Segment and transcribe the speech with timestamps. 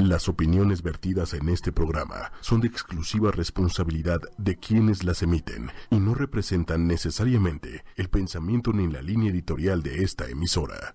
[0.00, 5.96] Las opiniones vertidas en este programa son de exclusiva responsabilidad de quienes las emiten y
[5.96, 10.94] no representan necesariamente el pensamiento ni la línea editorial de esta emisora.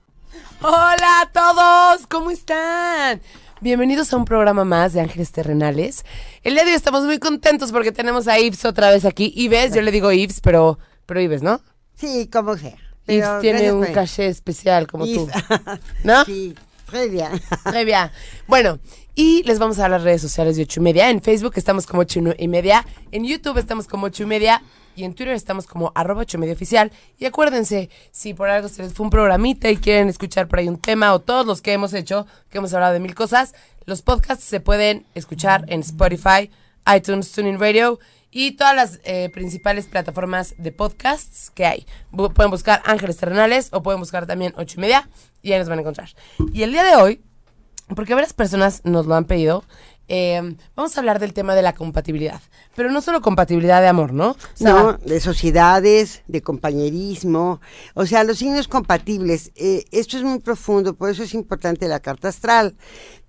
[0.60, 3.22] Hola a todos, ¿cómo están?
[3.62, 6.04] Bienvenidos a un programa más de Ángeles Terrenales.
[6.42, 9.32] El día de hoy estamos muy contentos porque tenemos a Ives otra vez aquí.
[9.36, 11.62] Ives, yo le digo Ives, pero, pero Ives, ¿no?
[11.94, 12.76] Sí, como sea.
[13.08, 15.30] Ives Pero tiene gracias un caché especial como tú.
[16.04, 16.26] ¿No?
[16.26, 16.56] Sí,
[16.92, 17.30] muy bien.
[17.74, 18.10] Muy bien.
[18.48, 18.80] Bueno,
[19.16, 21.10] y les vamos a dar las redes sociales de ocho y media.
[21.10, 22.86] En Facebook estamos como ocho y media.
[23.12, 24.62] En YouTube estamos como ocho y media.
[24.96, 26.92] Y en Twitter estamos como arroba ocho y media oficial.
[27.18, 30.70] Y acuérdense, si por algo se les fue un programita y quieren escuchar por ahí
[30.70, 34.02] un tema o todos los que hemos hecho, que hemos hablado de mil cosas, los
[34.02, 36.50] podcasts se pueden escuchar en Spotify,
[36.96, 38.00] iTunes, TuneIn Radio
[38.36, 41.86] y todas las eh, principales plataformas de podcasts que hay.
[42.12, 45.10] Pueden buscar Ángeles Terrenales o pueden buscar también ocho y media
[45.42, 46.10] y ahí nos van a encontrar.
[46.52, 47.22] Y el día de hoy
[47.96, 49.64] porque varias personas nos lo han pedido.
[50.08, 52.42] Eh, vamos a hablar del tema de la compatibilidad.
[52.76, 54.32] Pero no solo compatibilidad de amor, ¿no?
[54.32, 57.62] O sea, No, de sociedades, de compañerismo,
[57.94, 59.52] o sea, los signos compatibles.
[59.56, 62.76] eh, esto es muy profundo, por eso es importante la carta astral.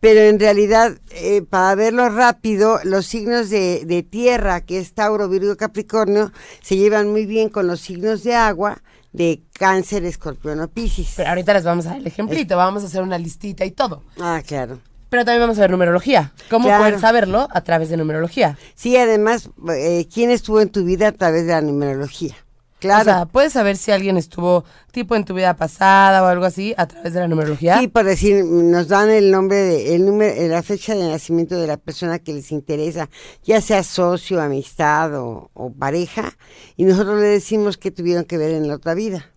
[0.01, 5.29] Pero en realidad, eh, para verlo rápido, los signos de, de tierra, que es Tauro,
[5.29, 10.69] Virgo, Capricornio, se llevan muy bien con los signos de agua, de Cáncer, Escorpión o
[10.69, 11.15] Piscis.
[11.17, 12.57] pero ahorita les vamos a dar el ejemplito.
[12.59, 14.03] Vamos a hacer una listita y todo.
[14.21, 14.79] Ah, claro.
[15.09, 16.33] Pero también vamos a ver numerología.
[16.51, 16.85] ¿Cómo Claro.
[16.85, 17.49] poder saberlo?
[17.53, 18.59] A través de numerología.
[18.75, 22.35] Sí, además, eh, ¿quién estuvo en tu vida a través de la numerología?
[22.79, 23.01] Claro.
[23.01, 26.75] O sea, puedes saber si alguien estuvo tipo en tu vida pasada o algo así
[26.77, 27.79] a través de la numerología.
[27.79, 31.67] Sí, por decir, nos dan el nombre, de, el número, la fecha de nacimiento de
[31.69, 33.09] la persona que les interesa,
[33.43, 36.37] ya sea socio, amistad o, o pareja,
[36.77, 39.33] y nosotros le decimos que tuvieron que ver en la otra vida.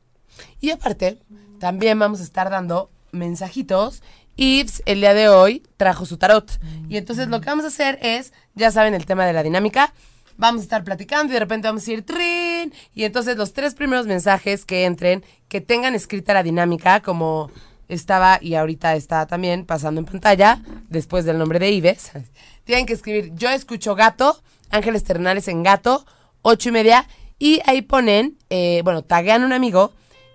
[0.59, 1.20] Y aparte,
[1.59, 4.03] también vamos a estar dando mensajitos.
[4.39, 6.49] Yves el día de hoy trajo su tarot.
[6.87, 9.93] Y entonces lo que vamos a hacer es, ya saben el tema de la dinámica,
[10.37, 12.73] vamos a estar platicando y de repente vamos a ir trin.
[12.95, 17.51] Y entonces los tres primeros mensajes que entren, que tengan escrita la dinámica, como
[17.89, 22.11] estaba y ahorita está también pasando en pantalla, después del nombre de Ives,
[22.63, 26.05] tienen que escribir yo escucho gato, ángeles terrenales en gato,
[26.44, 27.07] ocho y media,
[27.39, 29.91] y ahí ponen, eh, bueno, taguean un amigo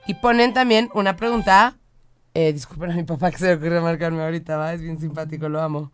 [0.06, 1.78] y ponen también una pregunta.
[2.34, 4.72] Eh, disculpen a mi papá que se le ocurrió marcarme ahorita, ¿va?
[4.74, 5.92] Es bien simpático, lo amo.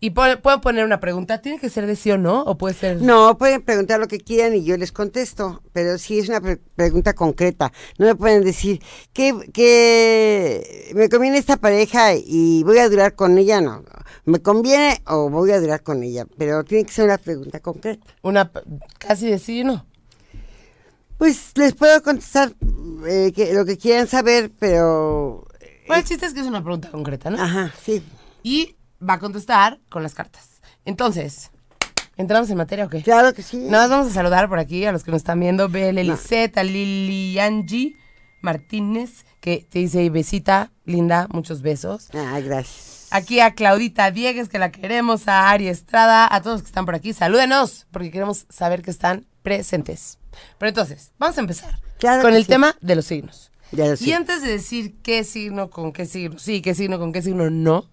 [0.00, 1.40] Y pon- pueden poner una pregunta.
[1.42, 2.42] ¿Tiene que ser de sí o no?
[2.42, 3.00] ¿O puede ser...?
[3.02, 6.56] No, pueden preguntar lo que quieran y yo les contesto, pero sí es una pre-
[6.74, 7.70] pregunta concreta.
[7.98, 13.38] No me pueden decir que, que me conviene esta pareja y voy a durar con
[13.38, 13.84] ella, no.
[14.24, 18.04] Me conviene o voy a durar con ella, pero tiene que ser una pregunta concreta.
[18.22, 18.50] Una...
[18.98, 19.86] casi de sí o no.
[21.18, 22.52] Pues les puedo contestar
[23.06, 25.46] eh, que, lo que quieran saber, pero...
[25.86, 27.42] Bueno, el chiste es que es una pregunta concreta, ¿no?
[27.42, 28.02] Ajá, sí.
[28.42, 28.76] Y
[29.06, 30.60] va a contestar con las cartas.
[30.84, 31.50] Entonces,
[32.16, 33.02] ¿entramos en materia o qué?
[33.02, 33.56] Claro que sí.
[33.56, 35.68] Nada más vamos a saludar por aquí a los que nos están viendo.
[35.68, 37.96] Bel Eliseta, Lili Angie
[38.42, 42.08] Martínez, que te dice besita, linda, muchos besos.
[42.14, 43.08] Ah, gracias.
[43.10, 46.86] Aquí a Claudita Diegues, que la queremos, a Ari Estrada, a todos los que están
[46.86, 47.12] por aquí.
[47.12, 50.18] Salúdenos, porque queremos saber que están presentes.
[50.58, 52.48] Pero entonces, vamos a empezar Claro con el sí.
[52.48, 53.50] tema de los signos.
[53.70, 57.22] Ya Y antes de decir qué signo con qué signo sí, qué signo con qué
[57.22, 57.88] signo no,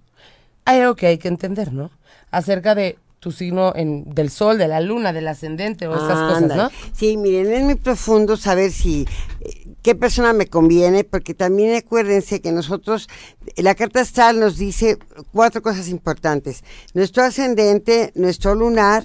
[0.65, 1.91] hay algo que hay que entender, ¿no?
[2.31, 6.55] Acerca de tu signo en, del sol, de la luna, del ascendente o esas cosas.
[6.55, 6.69] ¿no?
[6.93, 9.07] Sí, miren, es muy profundo saber si
[9.41, 13.09] eh, qué persona me conviene, porque también acuérdense que nosotros,
[13.57, 14.97] la carta astral nos dice
[15.33, 16.63] cuatro cosas importantes.
[16.93, 19.03] Nuestro ascendente, nuestro lunar,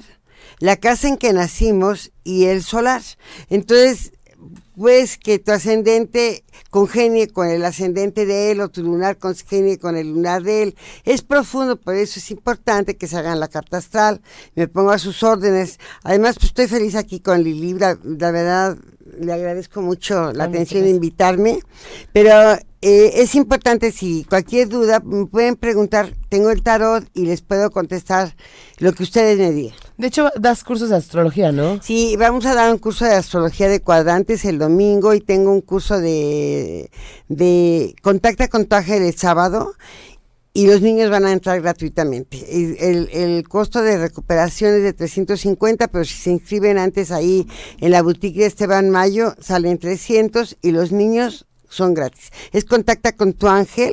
[0.58, 3.02] la casa en que nacimos y el solar.
[3.50, 4.12] Entonces,
[4.76, 9.96] pues que tu ascendente congenie con el ascendente de él o tu lunar congenie con
[9.96, 10.76] el lunar de él.
[11.04, 14.20] Es profundo, por eso es importante que se hagan la carta astral.
[14.54, 15.78] Me pongo a sus órdenes.
[16.02, 17.74] Además, pues estoy feliz aquí con Lili.
[17.74, 18.76] La, la verdad,
[19.18, 21.60] le agradezco mucho la atención de invitarme.
[22.12, 26.12] Pero eh, es importante, si cualquier duda, me pueden preguntar.
[26.28, 28.34] Tengo el tarot y les puedo contestar
[28.78, 29.76] lo que ustedes me digan.
[29.96, 31.80] De hecho, das cursos de astrología, ¿no?
[31.82, 35.60] Sí, vamos a dar un curso de astrología de cuadrantes el domingo y tengo un
[35.60, 36.90] curso de,
[37.28, 39.74] de contacta con tu ángel el sábado
[40.56, 42.38] y los niños van a entrar gratuitamente.
[42.48, 47.46] El, el costo de recuperación es de 350, pero si se inscriben antes ahí
[47.80, 52.30] en la boutique de Esteban Mayo, salen 300 y los niños son gratis.
[52.52, 53.92] Es contacta con tu ángel,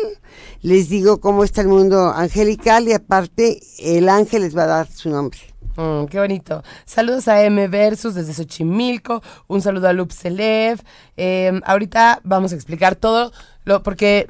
[0.61, 4.87] les digo cómo está el mundo angelical y aparte el ángel les va a dar
[4.87, 5.39] su nombre.
[5.77, 6.63] Mm, qué bonito.
[6.85, 9.23] Saludos a M Versus desde Xochimilco.
[9.47, 10.79] Un saludo a Lup Celev.
[11.17, 13.31] Eh, ahorita vamos a explicar todo,
[13.65, 14.27] lo, porque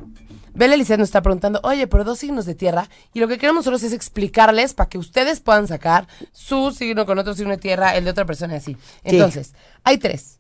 [0.54, 2.90] Bella Lizeth nos está preguntando, oye, pero dos signos de tierra.
[3.14, 7.18] Y lo que queremos nosotros es explicarles para que ustedes puedan sacar su signo con
[7.20, 8.78] otro signo de tierra, el de otra persona y así.
[9.04, 9.54] Entonces,
[9.84, 10.40] hay tres.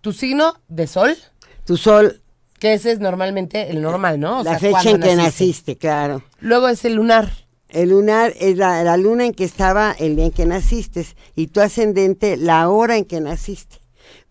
[0.00, 1.16] Tu signo de sol,
[1.64, 2.22] Tu sol,
[2.58, 4.40] que ese es normalmente el normal, ¿no?
[4.40, 6.22] O la sea, fecha en que naciste, claro.
[6.40, 7.30] Luego es el lunar.
[7.68, 11.48] El lunar es la, la luna en que estaba el día en que naciste y
[11.48, 13.77] tu ascendente la hora en que naciste.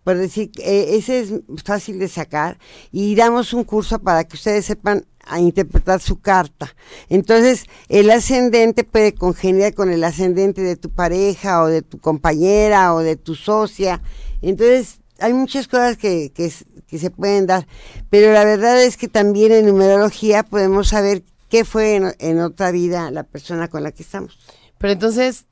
[0.07, 1.33] Por decir, eh, ese es
[1.65, 2.57] fácil de sacar
[2.93, 6.73] y damos un curso para que ustedes sepan a interpretar su carta.
[7.09, 12.93] Entonces, el ascendente puede congeniar con el ascendente de tu pareja o de tu compañera
[12.93, 14.01] o de tu socia.
[14.41, 16.51] Entonces, hay muchas cosas que, que,
[16.97, 17.67] se pueden dar,
[18.09, 22.71] pero la verdad es que también en numerología podemos saber qué fue en, en otra
[22.71, 24.39] vida la persona con la que estamos.
[24.77, 25.47] Pero entonces,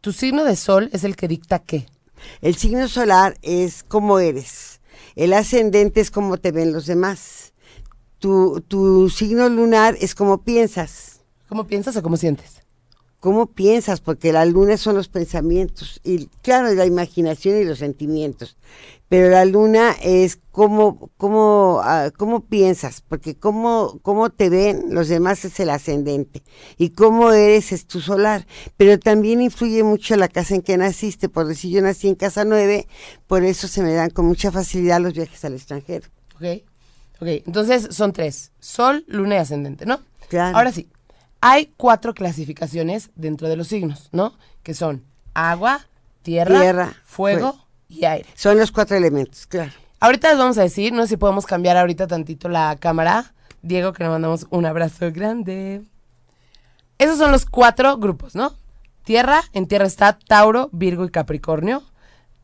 [0.00, 1.88] tu signo de sol es el que dicta qué.
[2.40, 4.80] El signo solar es cómo eres.
[5.16, 7.52] El ascendente es cómo te ven los demás.
[8.18, 11.20] Tu, tu signo lunar es cómo piensas.
[11.48, 12.62] ¿Cómo piensas o cómo sientes?
[13.20, 14.00] ¿Cómo piensas?
[14.00, 16.00] Porque la luna son los pensamientos.
[16.04, 18.56] Y claro, la imaginación y los sentimientos.
[19.08, 23.00] Pero la luna es cómo, cómo, ah, cómo piensas.
[23.00, 26.44] Porque cómo, cómo te ven los demás es el ascendente.
[26.76, 28.46] Y cómo eres es tu solar.
[28.76, 31.28] Pero también influye mucho la casa en que naciste.
[31.28, 32.86] Por decir, yo nací en casa 9,
[33.26, 36.06] por eso se me dan con mucha facilidad los viajes al extranjero.
[36.36, 36.62] ¿Ok?
[37.20, 38.52] Ok, entonces son tres.
[38.60, 39.98] Sol, luna y ascendente, ¿no?
[40.28, 40.56] Claro.
[40.56, 40.88] Ahora sí,
[41.40, 44.34] hay cuatro clasificaciones dentro de los signos, ¿no?
[44.62, 45.04] Que son
[45.34, 45.86] agua,
[46.22, 48.28] tierra, Tierra, fuego fue- y aire.
[48.34, 49.72] Son los cuatro elementos, claro.
[50.00, 53.32] Ahorita les vamos a decir, no sé si podemos cambiar ahorita tantito la cámara.
[53.62, 55.82] Diego, que le mandamos un abrazo grande.
[56.98, 58.52] Esos son los cuatro grupos, ¿no?
[59.04, 61.82] Tierra, en tierra está Tauro, Virgo y Capricornio.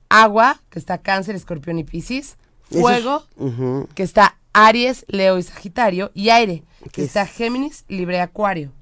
[0.09, 2.37] Agua, que está Cáncer, Escorpión y Piscis.
[2.71, 3.25] Fuego,
[3.95, 8.21] que está Aries, Leo y Sagitario, y aire, que Que es- está Géminis, Libre y
[8.21, 8.73] Acuario.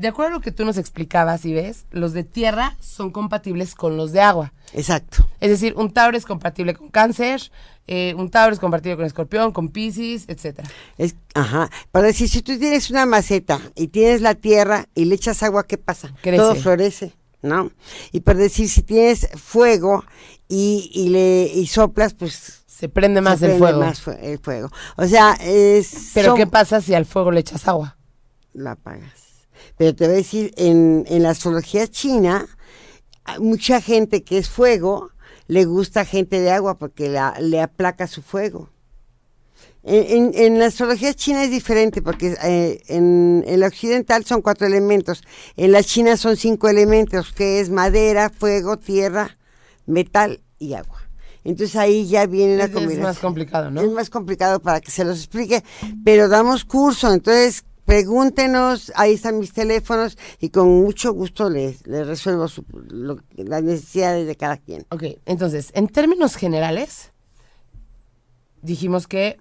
[0.00, 3.74] De acuerdo a lo que tú nos explicabas y ves, los de tierra son compatibles
[3.74, 4.52] con los de agua.
[4.72, 5.26] Exacto.
[5.40, 7.50] Es decir, un Tauro es compatible con Cáncer,
[7.86, 10.68] eh, un Tauro es compatible con Escorpión, con Piscis, etcétera.
[10.96, 11.70] Es, ajá.
[11.92, 15.66] Para decir, si tú tienes una maceta y tienes la tierra y le echas agua,
[15.66, 16.12] ¿qué pasa?
[16.22, 16.38] Crece.
[16.38, 17.12] Todo florece,
[17.42, 17.70] ¿no?
[18.12, 20.04] Y para decir, si tienes fuego
[20.48, 23.80] y, y le y soplas, pues Se prende más se el prende fuego.
[23.80, 24.70] más el fuego.
[24.96, 27.96] O sea, es Pero ¿qué pasa si al fuego le echas agua?
[28.54, 29.19] la apagas.
[29.80, 32.46] Pero te voy a decir, en, en la astrología china,
[33.38, 35.08] mucha gente que es fuego
[35.46, 38.68] le gusta gente de agua porque la- le aplaca su fuego.
[39.82, 44.42] En, en- en la astrología china es diferente porque eh, en, en la occidental son
[44.42, 45.22] cuatro elementos,
[45.56, 49.38] en la china son cinco elementos, que es madera, fuego, tierra,
[49.86, 50.98] metal y agua.
[51.42, 53.02] Entonces ahí ya viene la Es- es combinación.
[53.02, 53.80] más complicado, ¿no?
[53.80, 55.64] Es más complicado para que se los explique,
[56.04, 62.06] pero damos curso, entonces pregúntenos, ahí están mis teléfonos y con mucho gusto les, les
[62.06, 64.86] resuelvo su- lo- las necesidades de cada quien.
[64.90, 67.10] Ok, entonces, en términos generales,
[68.62, 69.38] dijimos que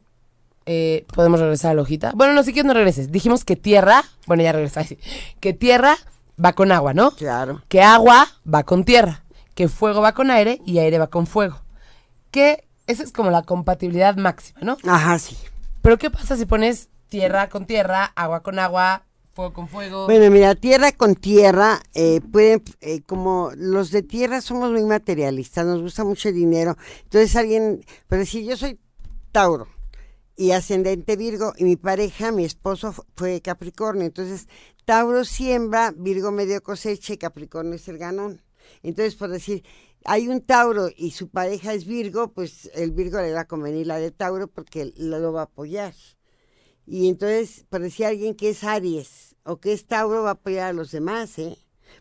[0.65, 2.11] eh, podemos regresar a la hojita.
[2.15, 3.11] Bueno, no, si quieres no regreses.
[3.11, 4.97] Dijimos que tierra, bueno, ya regresaste,
[5.39, 5.95] que tierra
[6.43, 7.11] va con agua, ¿no?
[7.11, 7.61] Claro.
[7.67, 9.23] Que agua va con tierra,
[9.53, 11.61] que fuego va con aire y aire va con fuego.
[12.31, 14.77] Que esa es como la compatibilidad máxima, ¿no?
[14.87, 15.37] Ajá, sí.
[15.83, 20.05] Pero ¿qué pasa si pones tierra con tierra, agua con agua, fuego con fuego?
[20.05, 25.65] Bueno, mira, tierra con tierra, eh, pueden, eh, como los de tierra somos muy materialistas,
[25.65, 26.77] nos gusta mucho el dinero.
[27.03, 28.79] Entonces alguien, pero si yo soy
[29.31, 29.67] Tauro
[30.35, 34.47] y ascendente Virgo y mi pareja, mi esposo fu- fue Capricornio, entonces
[34.85, 38.41] Tauro siembra, Virgo medio cosecha y Capricornio es el ganón.
[38.83, 39.63] Entonces, por decir,
[40.05, 43.85] hay un Tauro y su pareja es Virgo, pues el Virgo le va a convenir
[43.87, 45.93] la de Tauro porque lo va a apoyar.
[46.91, 50.69] Y entonces, por decir alguien que es Aries o que es Tauro, va a apoyar
[50.69, 51.55] a los demás, ¿eh?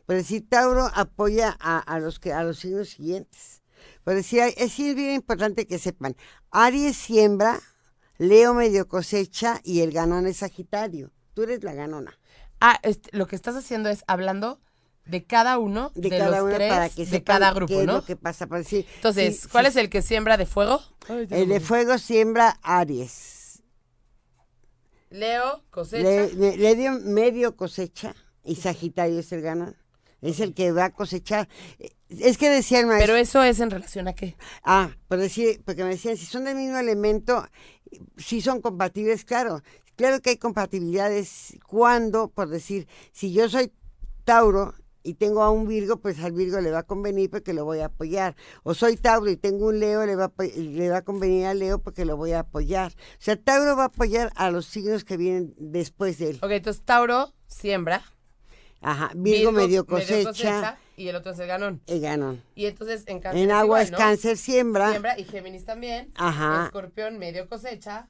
[0.06, 3.62] Por decir Tauro apoya a, a los que a los signos siguientes.
[4.02, 6.16] Por decir, es bien importante que sepan,
[6.50, 7.60] Aries siembra,
[8.16, 11.12] Leo medio cosecha y el ganón es Sagitario.
[11.34, 12.18] Tú eres la ganona.
[12.60, 14.58] Ah, este, lo que estás haciendo es hablando
[15.04, 17.80] de cada uno de, De, cada los uno tres para que de cada grupo, qué
[17.82, 17.92] es ¿no?
[17.92, 18.46] lo que pasa.
[18.46, 20.80] Por decir, Entonces, si- ¿cuál si- es el que siembra de fuego?
[21.08, 23.37] El de fuego siembra Aries.
[25.10, 26.02] Leo, cosecha.
[26.02, 29.76] Le, le- le dio medio cosecha y Sagitario es el ganón.
[30.20, 31.48] Es el que va a cosechar.
[32.08, 33.06] Es que decía el maestro.
[33.12, 34.36] Pero eso es en relación a qué?
[34.64, 37.46] Ah, por decir, porque me decían, si son del mismo elemento,
[38.16, 39.62] si son compatibles, claro.
[39.94, 43.72] Claro que hay compatibilidades cuando, por decir, si yo soy
[44.24, 44.74] Tauro
[45.08, 47.78] y tengo a un Virgo, pues al Virgo le va a convenir porque lo voy
[47.80, 48.36] a apoyar.
[48.62, 51.58] O soy Tauro y tengo un Leo, le va a, le va a convenir al
[51.60, 52.92] Leo porque lo voy a apoyar.
[52.92, 56.38] O sea, Tauro va a apoyar a los signos que vienen después de él.
[56.42, 58.02] Ok, entonces Tauro siembra.
[58.80, 61.82] Ajá, Virgo, medio cosecha, y el otro es el ganón.
[61.86, 62.42] y ganón.
[62.54, 63.98] Y entonces en cáncer En es agua igual, es ¿no?
[63.98, 64.90] cáncer, siembra.
[64.90, 66.12] Siembra y Géminis también.
[66.14, 66.66] Ajá.
[66.66, 68.08] Escorpión medio cosecha,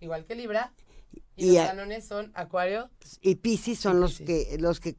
[0.00, 0.74] igual que Libra.
[1.36, 2.90] Y, Y los a- ganones son Acuario.
[3.22, 4.94] y Piscis son los que los que.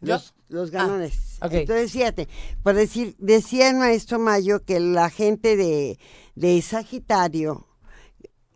[0.00, 1.38] Los, los ganones.
[1.40, 1.52] Ah, ok.
[1.54, 2.28] Entonces, fíjate,
[2.62, 5.98] por decir, decía el maestro Mayo que la gente de,
[6.34, 7.66] de Sagitario,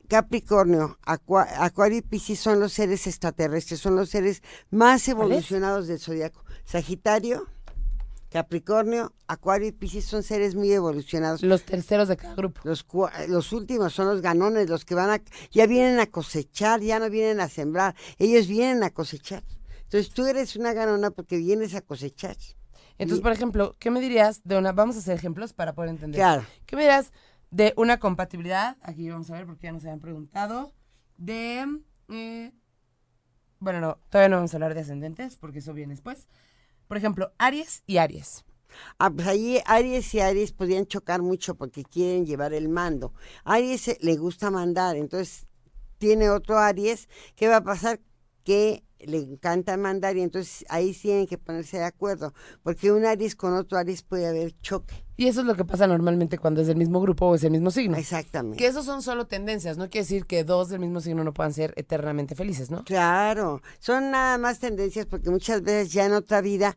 [0.09, 5.99] Capricornio, Acua- Acuario y Piscis son los seres extraterrestres, son los seres más evolucionados del
[5.99, 6.45] zodiaco.
[6.65, 7.47] Sagitario,
[8.31, 11.43] Capricornio, Acuario y Piscis son seres muy evolucionados.
[11.43, 12.61] Los terceros de cada grupo.
[12.65, 12.85] Los,
[13.29, 17.09] los últimos son los ganones, los que van a, ya vienen a cosechar, ya no
[17.11, 19.43] vienen a sembrar, ellos vienen a cosechar.
[19.93, 22.35] Entonces tú eres una ganona porque vienes a cosechar.
[22.97, 24.73] Entonces, Y- por ejemplo, ¿qué me dirías de una...
[24.73, 26.19] Vamos a hacer ejemplos para poder entender.
[26.19, 26.47] Claro.
[26.65, 27.13] ¿Qué me dirías
[27.51, 28.79] de una compatibilidad?
[28.81, 30.73] Aquí vamos a ver porque ya nos habían preguntado.
[31.19, 31.67] De...
[32.09, 32.53] eh,
[33.59, 36.27] bueno, no, todavía no vamos a hablar de ascendentes porque eso viene después.
[36.89, 38.47] Por ejemplo, Aries y Aries.
[38.99, 43.13] Ah, pues ahí Aries y Aries podrían chocar mucho porque quieren llevar el mando.
[43.45, 45.49] Aries le gusta mandar, entonces
[45.99, 47.11] tiene otro Aries.
[47.37, 48.01] ¿Qué va a pasar?
[48.45, 52.33] Que le encanta mandar y entonces ahí tienen que ponerse de acuerdo,
[52.63, 55.05] porque un Aries con otro Aries puede haber choque.
[55.17, 57.51] Y eso es lo que pasa normalmente cuando es del mismo grupo o es el
[57.51, 57.97] mismo signo.
[57.97, 58.59] Exactamente.
[58.59, 61.53] Que esos son solo tendencias, no quiere decir que dos del mismo signo no puedan
[61.53, 62.85] ser eternamente felices, ¿no?
[62.85, 66.77] Claro, son nada más tendencias porque muchas veces ya en otra vida,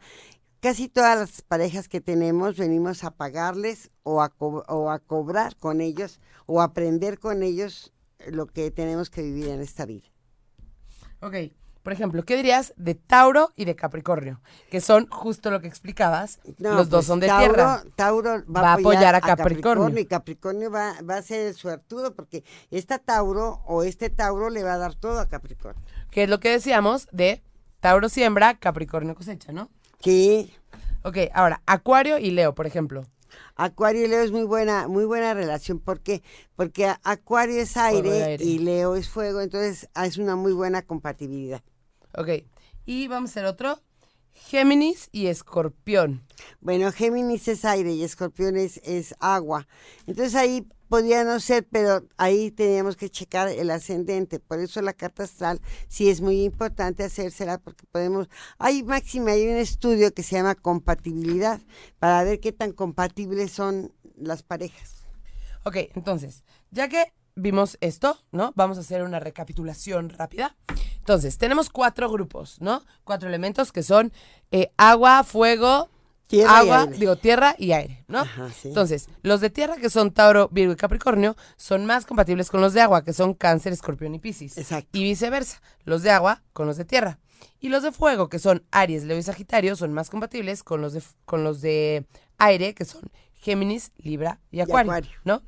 [0.59, 5.55] casi todas las parejas que tenemos venimos a pagarles o a, co- o a cobrar
[5.57, 7.93] con ellos o a aprender con ellos
[8.31, 10.07] lo que tenemos que vivir en esta vida.
[11.21, 11.35] Ok,
[11.85, 14.41] por ejemplo, ¿qué dirías de Tauro y de Capricornio?
[14.71, 16.39] Que son justo lo que explicabas.
[16.57, 17.83] No, Los dos pues, son de Tauro, tierra.
[17.95, 19.61] Tauro va, Va a apoyar a a Capricornio.
[19.83, 19.99] Capricornio.
[19.99, 24.63] y Capricornio va, va a ser el suertudo porque esta Tauro o este Tauro le
[24.63, 25.79] va a dar todo a Capricornio.
[26.09, 27.43] Que es lo que decíamos de
[27.81, 29.69] Tauro siembra, Capricornio cosecha, ¿no?
[30.01, 30.51] Sí,
[31.03, 33.05] Ok, ahora, Acuario y Leo, por ejemplo.
[33.55, 35.79] Acuario y Leo es muy buena, muy buena relación.
[35.79, 36.21] ¿Por qué?
[36.55, 38.43] Porque Acuario es aire, aire.
[38.43, 41.63] y Leo es fuego, entonces ah, es una muy buena compatibilidad.
[42.17, 42.29] Ok,
[42.85, 43.81] y vamos a hacer otro.
[44.35, 46.23] Géminis y Escorpión.
[46.61, 49.67] Bueno, Géminis es aire y Escorpión es, es agua.
[50.05, 54.39] Entonces ahí podría no ser, pero ahí teníamos que checar el ascendente.
[54.39, 58.27] Por eso la carta astral sí es muy importante hacérsela porque podemos...
[58.59, 61.61] Hay máxima, hay un estudio que se llama compatibilidad
[61.99, 65.05] para ver qué tan compatibles son las parejas.
[65.63, 68.53] Ok, entonces, ya que vimos esto, ¿no?
[68.55, 70.55] Vamos a hacer una recapitulación rápida.
[71.05, 72.83] Entonces, tenemos cuatro grupos, ¿no?
[73.03, 74.11] Cuatro elementos que son
[74.49, 75.91] eh, agua, fuego,
[76.25, 76.97] Tierra y agua, aire.
[76.97, 78.21] digo, tierra y aire, ¿no?
[78.21, 78.69] Ajá, sí.
[78.69, 82.73] Entonces, los de tierra, que son Tauro, Virgo y Capricornio, son más compatibles con los
[82.73, 84.57] de agua, que son Cáncer, Escorpión y Piscis.
[84.57, 84.97] Exacto.
[84.97, 87.19] Y viceversa, los de agua con los de tierra.
[87.59, 90.93] Y los de fuego, que son Aries, Leo y Sagitario, son más compatibles con los
[90.93, 92.07] de, con los de
[92.39, 93.03] aire, que son
[93.35, 95.11] Géminis, Libra y Acuario, Acuario.
[95.23, 95.43] ¿no?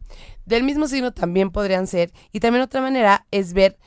[0.46, 3.80] Del mismo signo también podrían ser, y también otra manera es ver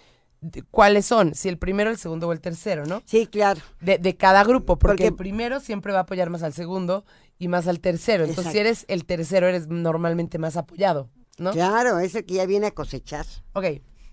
[0.70, 3.02] cuáles son, si el primero, el segundo o el tercero, ¿no?
[3.04, 3.61] Sí, claro.
[3.80, 7.04] De, de cada grupo, porque, Porque- el primero siempre va a apoyar más al segundo
[7.38, 8.25] y más al tercero.
[8.25, 11.52] Entonces, si eres el tercero, eres normalmente más apoyado, ¿no?
[11.52, 13.26] Claro, es el que ya viene a cosechar.
[13.52, 13.64] Ok,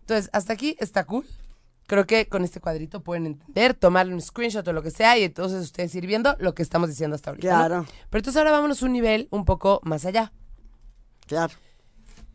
[0.01, 1.25] entonces, hasta aquí está cool.
[1.87, 5.23] Creo que con este cuadrito pueden entender, tomarle un screenshot o lo que sea y
[5.23, 7.47] entonces ustedes ir viendo lo que estamos diciendo hasta ahorita.
[7.49, 7.57] ¿no?
[7.65, 7.85] Claro.
[8.09, 10.33] Pero entonces ahora vámonos un nivel un poco más allá.
[11.27, 11.53] Claro.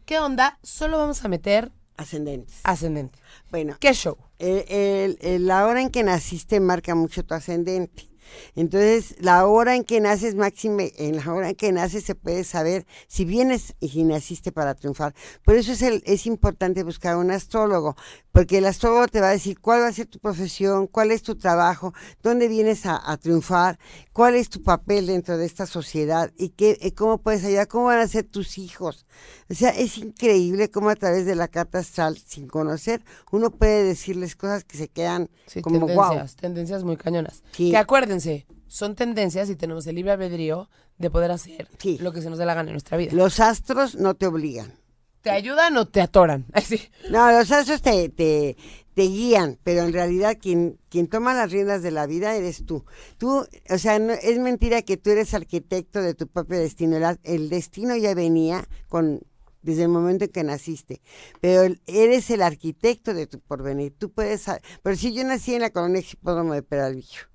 [0.06, 0.58] ¿Qué onda?
[0.62, 1.70] Solo vamos a meter
[2.02, 2.56] Ascendentes.
[2.64, 3.18] ascendente.
[3.50, 4.16] Bueno, ¿Qué show?
[4.38, 8.08] el- el- el- la hora en que naciste marca mucho tu ascendente.
[8.54, 12.44] Entonces, la hora en que naces, máxime, en la hora en que naces se puede
[12.44, 15.14] saber si vienes y si naciste para triunfar.
[15.44, 17.94] Por eso es, el, es importante buscar un astrólogo,
[18.30, 21.22] porque el astrólogo te va a decir cuál va a ser tu profesión, cuál es
[21.22, 21.92] tu trabajo,
[22.22, 23.78] dónde vienes a, a triunfar,
[24.12, 27.86] cuál es tu papel dentro de esta sociedad y qué, y cómo puedes ayudar, cómo
[27.86, 29.06] van a ser tus hijos.
[29.50, 33.84] O sea, es increíble cómo a través de la carta astral, sin conocer, uno puede
[33.84, 35.88] decirles cosas que se quedan Sí, como wow.
[35.88, 37.42] tendencias, tendencias muy cañonas.
[37.52, 37.70] Sí.
[37.70, 41.98] Que acuérdense, son tendencias y tenemos el libre albedrío de poder hacer Sí.
[42.00, 43.12] lo que se nos dé la gana en nuestra vida.
[43.12, 44.74] Los astros no te obligan.
[45.22, 46.46] ¿Te ayudan o te atoran?
[46.52, 46.80] Así.
[47.10, 48.56] No, los astros te, te,
[48.94, 52.84] te guían, pero en realidad quien, quien toma las riendas de la vida eres tú.
[53.18, 56.96] Tú, o sea, no, es mentira que tú eres arquitecto de tu propio destino.
[57.22, 59.20] El, destino ya venía con
[59.62, 61.00] desde el momento en que naciste,
[61.40, 63.94] pero eres el arquitecto de tu porvenir.
[63.96, 64.44] Tú puedes,
[64.82, 67.28] pero si yo nací en la colonia Hipódromo de Peralvillo,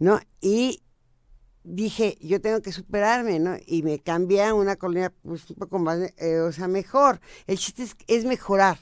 [0.00, 0.18] ¿no?
[0.40, 0.82] Y
[1.62, 3.56] dije, yo tengo que superarme, ¿no?
[3.66, 7.20] Y me cambié a una colonia pues, un poco más, eh, o sea, mejor.
[7.46, 8.78] El chiste es, es mejorar.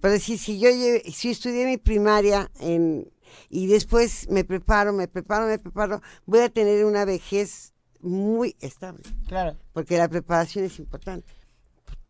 [0.00, 3.10] Pero decir, si yo, lle- si estudié mi primaria en,
[3.48, 9.02] y después me preparo, me preparo, me preparo, voy a tener una vejez muy estable,
[9.28, 11.32] Claro, porque la preparación es importante.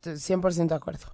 [0.03, 1.07] 100% de acuerdo.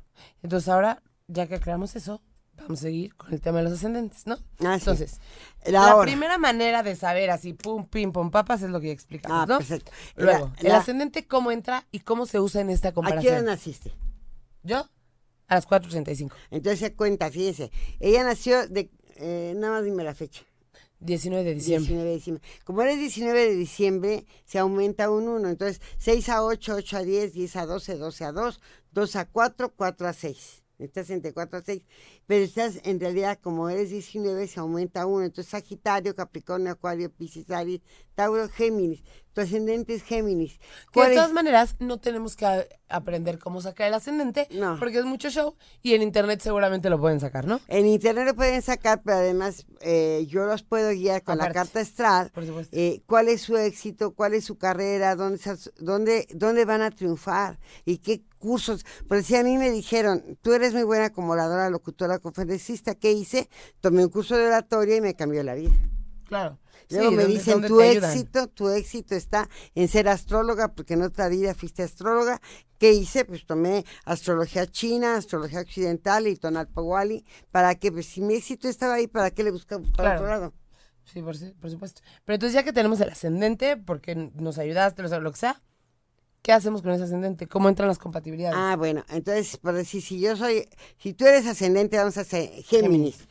[0.43, 2.23] Entonces ahora, ya que creamos eso,
[2.57, 4.35] vamos a seguir con el tema de los ascendentes, ¿no?
[4.61, 4.81] Ah, sí.
[4.81, 5.21] Entonces,
[5.67, 9.43] La primera manera de saber así, pum, pim, pum, papas, es lo que ya explicamos,
[9.43, 9.59] Ah, ¿no?
[9.59, 9.93] perfecto.
[10.17, 12.99] Luego, La- el la- ascendente, ¿cómo entra y cómo se usa en esta ¿A qué
[13.01, 13.45] hora comparación?
[13.45, 13.93] naciste?
[14.63, 14.89] Yo,
[15.49, 17.71] a las 4.35, Entonces se cuenta, fíjense.
[18.01, 20.45] Ella nació de, eh, nada más dime la fecha.
[21.01, 21.89] 19 de diciembre.
[21.89, 22.49] 19 de diciembre.
[22.65, 25.49] Como eres 19 de diciembre, se aumenta un 1.
[25.49, 28.61] Entonces, 6 a 8, 8 a 10, 10 a 12, 12 a 2,
[28.93, 30.65] 2 a 4, 4 a 6.
[30.79, 31.83] Estás entre 4 a 6.
[32.27, 35.27] Pero estás, en realidad, como eres 19, se aumenta 1.
[35.27, 37.81] Entonces, Sagitario, Capricornio, Acuario, Piscis, Aries,
[38.15, 39.03] Tauro, Géminis.
[39.39, 40.59] Tu ascendente es Géminis.
[40.59, 40.65] Que
[40.95, 41.19] ¿Cuál de es?
[41.21, 44.77] todas maneras, no tenemos que aprender cómo sacar el ascendente, No.
[44.81, 47.61] porque es mucho show y en internet seguramente lo pueden sacar, ¿no?
[47.69, 51.79] En internet lo pueden sacar, pero además eh, yo los puedo guiar con la carta
[51.79, 52.33] astral.
[52.35, 52.77] Por supuesto.
[52.77, 55.39] eh, cuál es su éxito, cuál es su carrera, dónde,
[55.79, 58.85] dónde, dónde van a triunfar y qué cursos.
[59.07, 63.13] Porque si a mí me dijeron, tú eres muy buena como oradora, locutora, conferencista, ¿qué
[63.13, 63.49] hice?
[63.81, 65.71] Tomé un curso de oratoria y me cambió la vida.
[66.29, 66.59] Claro.
[66.91, 68.11] Luego Sí, me ¿dónde- dicen, dónde tu ayudan?
[68.13, 72.41] éxito, tu éxito está en ser astróloga, porque en otra vida fuiste astróloga.
[72.79, 73.25] ¿Qué hice?
[73.25, 78.95] Pues tomé astrología china, astrología occidental y tonalpawali, para que, pues si mi éxito estaba
[78.95, 80.21] ahí, ¿para qué le buscamos para Claro.
[80.21, 80.55] otro lado?
[81.05, 82.03] Sí, por, por supuesto.
[82.25, 85.61] Pero entonces ya que tenemos el ascendente, porque nos ayudaste, lo que sea,
[86.43, 87.47] ¿qué hacemos con ese ascendente?
[87.47, 88.57] ¿Cómo entran las compatibilidades?
[88.59, 90.69] Ah, bueno, entonces, por decir, si yo soy,
[90.99, 93.27] si tú eres ascendente, vamos a hacer Géminis,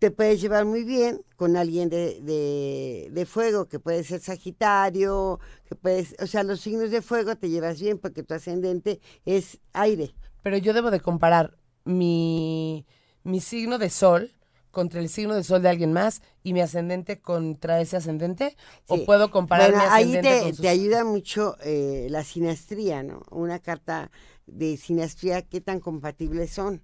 [0.00, 5.40] te puedes llevar muy bien con alguien de, de, de fuego, que puede ser Sagitario,
[5.66, 9.60] que puedes, o sea, los signos de fuego te llevas bien porque tu ascendente es
[9.74, 10.14] aire.
[10.42, 12.86] Pero yo debo de comparar mi,
[13.24, 14.32] mi signo de sol
[14.70, 18.96] contra el signo de sol de alguien más y mi ascendente contra ese ascendente o
[18.98, 19.04] Sí.
[19.04, 23.02] puedo comparar Bueno, mi ahí ascendente te, con sus- te ayuda mucho eh, la sinastría,
[23.02, 23.22] ¿no?
[23.30, 24.10] Una carta
[24.46, 26.82] de sinastría, qué tan compatibles son.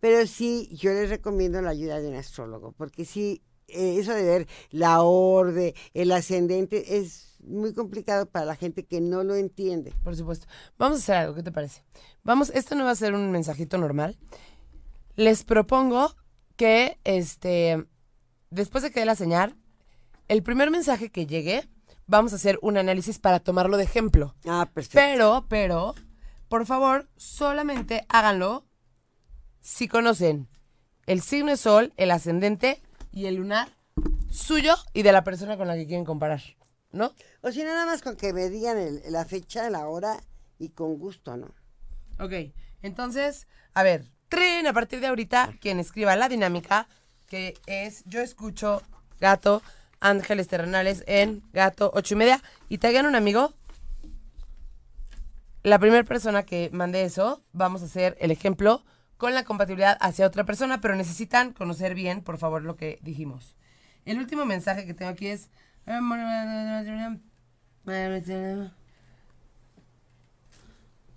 [0.00, 4.22] Pero sí, yo les recomiendo la ayuda de un astrólogo, porque sí, eh, eso de
[4.24, 9.92] ver la orde, el ascendente, es muy complicado para la gente que no lo entiende.
[10.04, 10.46] Por supuesto.
[10.78, 11.82] Vamos a hacer algo, ¿qué te parece?
[12.22, 14.18] Vamos, esto no va a ser un mensajito normal.
[15.16, 16.14] Les propongo
[16.56, 17.84] que, este,
[18.50, 19.56] después de que dé la señal,
[20.28, 21.68] el primer mensaje que llegue,
[22.06, 24.34] vamos a hacer un análisis para tomarlo de ejemplo.
[24.46, 24.98] Ah, perfecto.
[24.98, 25.94] Pero, pero,
[26.48, 28.67] por favor, solamente háganlo
[29.60, 30.48] si conocen
[31.06, 32.80] el signo de sol, el ascendente
[33.12, 33.68] y el lunar
[34.30, 36.42] suyo y de la persona con la que quieren comparar,
[36.92, 37.12] ¿no?
[37.42, 40.20] O si no, nada más con que me digan el- la fecha, la hora
[40.58, 41.46] y con gusto, ¿no?
[42.20, 46.88] Ok, entonces, a ver, tren, a partir de ahorita, quien escriba la dinámica,
[47.26, 48.82] que es yo escucho
[49.20, 49.62] gato,
[50.00, 53.54] ángeles terrenales en gato ocho y media, y traigan un amigo.
[55.62, 58.84] La primera persona que mande eso, vamos a hacer el ejemplo
[59.18, 63.56] con la compatibilidad hacia otra persona, pero necesitan conocer bien, por favor, lo que dijimos.
[64.04, 65.50] El último mensaje que tengo aquí es...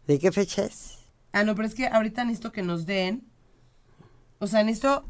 [0.08, 0.98] ¿De qué fecha es?
[1.32, 3.24] Ah, no, pero es que ahorita necesito que nos den.
[4.40, 5.06] O sea, necesito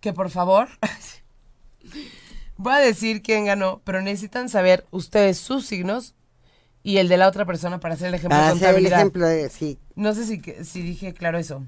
[0.00, 0.68] que por favor.
[2.56, 6.14] Voy a decir quién ganó, pero necesitan saber ustedes sus signos
[6.82, 8.98] y el de la otra persona para hacer el ejemplo Para de hacer el contabilidad.
[8.98, 9.78] ejemplo de, sí.
[9.94, 11.64] No sé si, si dije claro eso.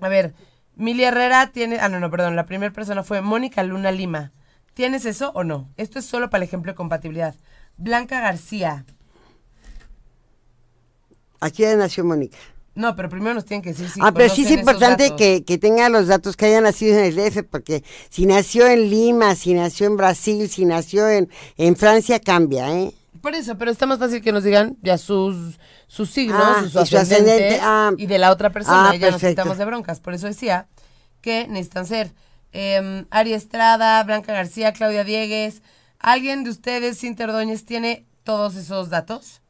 [0.00, 0.34] A ver,
[0.76, 1.78] Mili Herrera tiene.
[1.80, 2.36] Ah, no, no, perdón.
[2.36, 4.32] La primera persona fue Mónica Luna Lima.
[4.74, 5.68] ¿Tienes eso o no?
[5.76, 7.34] Esto es solo para el ejemplo de compatibilidad.
[7.76, 8.84] Blanca García.
[11.40, 12.38] Aquí ya nació Mónica.
[12.74, 15.58] No, pero primero nos tienen que decir si ah, pero sí es importante que, que
[15.58, 19.54] tenga los datos que haya nacido en el DF, porque si nació en Lima, si
[19.54, 22.92] nació en Brasil, si nació en, en Francia, cambia, ¿eh?
[23.24, 26.82] Por eso, pero está más fácil que nos digan ya sus, sus signos, Ah, sus
[26.82, 27.90] y su ascendente, ah.
[27.96, 28.90] y de la otra persona.
[28.90, 29.98] Ah, y ya nos quitamos de broncas.
[29.98, 30.68] Por eso decía
[31.22, 32.12] que necesitan ser
[32.52, 35.62] eh, Ari Estrada, Blanca García, Claudia Diegues.
[35.98, 39.40] ¿Alguien de ustedes, Cintia Ordóñez, tiene todos esos datos?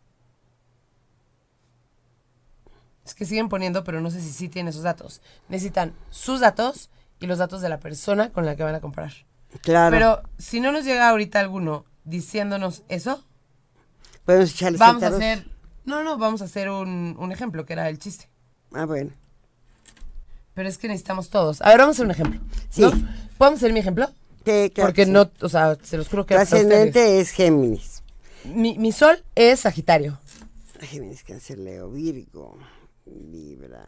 [3.05, 5.21] Es que siguen poniendo, pero no sé si sí tiene esos datos.
[5.49, 9.15] Necesitan sus datos y los datos de la persona con la que van a comparar.
[9.63, 9.91] Claro.
[9.91, 13.25] Pero si no nos llega ahorita alguno diciéndonos eso,
[14.25, 15.47] Podemos echarle Vamos a hacer.
[15.85, 18.29] No, no, vamos a hacer un, un ejemplo, que era el chiste.
[18.73, 19.11] Ah, bueno.
[20.55, 21.61] Pero es que necesitamos todos.
[21.63, 22.41] A ver, vamos a hacer un ejemplo.
[22.71, 22.83] Sí.
[22.83, 22.91] ¿no?
[23.37, 24.07] ¿Podemos hacer mi ejemplo?
[24.47, 25.11] Sí, claro Porque que sí.
[25.11, 26.65] no, o sea, se los juro que Tu para ustedes.
[26.67, 28.03] ascendente es Géminis.
[28.45, 30.19] Mi, mi sol es Sagitario.
[30.81, 32.59] Géminis, Cáncer, Leo, Virgo,
[33.07, 33.87] Libra,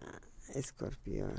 [0.54, 1.34] Escorpión.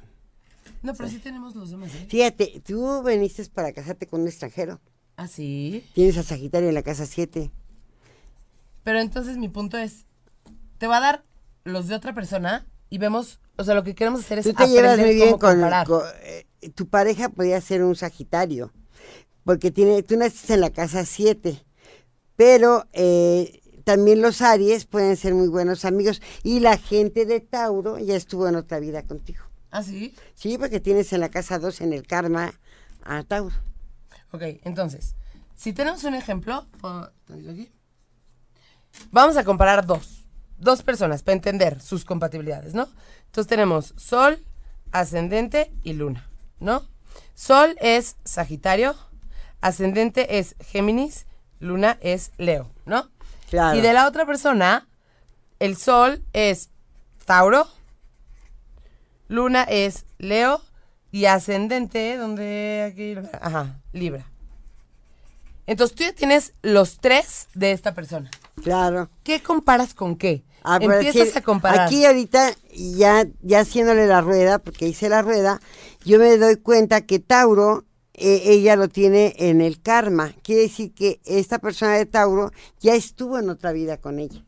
[0.84, 2.06] No, pero sí tenemos los demás, ¿eh?
[2.10, 4.80] Fíjate, tú veniste para casarte con un extranjero.
[5.16, 5.84] Ah, sí.
[5.96, 7.50] Tienes a Sagitario en la casa 7.
[8.88, 10.06] Pero entonces mi punto es,
[10.78, 11.26] te va a dar
[11.66, 14.66] los de otra persona y vemos, o sea, lo que queremos hacer es Tú te
[14.70, 15.62] llevas aprender muy bien con,
[16.24, 18.72] eh, tu pareja podría ser un Sagitario,
[19.44, 21.66] porque tiene, tú naciste en la casa 7,
[22.38, 28.00] pero eh, también los Aries pueden ser muy buenos amigos y la gente de Tauro
[28.00, 29.44] ya estuvo en otra vida contigo.
[29.70, 30.16] Ah, sí.
[30.34, 32.54] Sí, porque tienes en la casa 2 en el karma
[33.04, 33.54] a Tauro.
[34.32, 35.16] Ok, entonces,
[35.58, 37.70] si tenemos un ejemplo, ¿puedo- tantito aquí?
[39.12, 40.26] Vamos a comparar dos,
[40.58, 42.88] dos personas para entender sus compatibilidades, ¿no?
[43.26, 44.44] Entonces tenemos Sol,
[44.92, 46.30] Ascendente y Luna,
[46.60, 46.88] ¿no?
[47.34, 48.96] Sol es Sagitario,
[49.62, 51.26] Ascendente es Géminis,
[51.60, 53.10] Luna es Leo, ¿no?
[53.50, 53.78] Claro.
[53.78, 54.88] Y de la otra persona,
[55.60, 56.70] el Sol es
[57.26, 57.68] Tauro,
[59.28, 60.62] Luna es Leo
[61.12, 64.26] y ascendente, donde aquí, ajá, Libra.
[65.66, 68.30] Entonces tú ya tienes los tres de esta persona.
[68.64, 69.10] Claro.
[69.24, 70.44] ¿Qué comparas con qué?
[70.64, 71.88] Ah, Empiezas decir, a comparar.
[71.88, 75.62] Aquí ahorita, ya, ya haciéndole la rueda, porque hice la rueda,
[76.04, 80.34] yo me doy cuenta que Tauro, eh, ella lo tiene en el karma.
[80.44, 84.44] Quiere decir que esta persona de Tauro ya estuvo en otra vida con ella.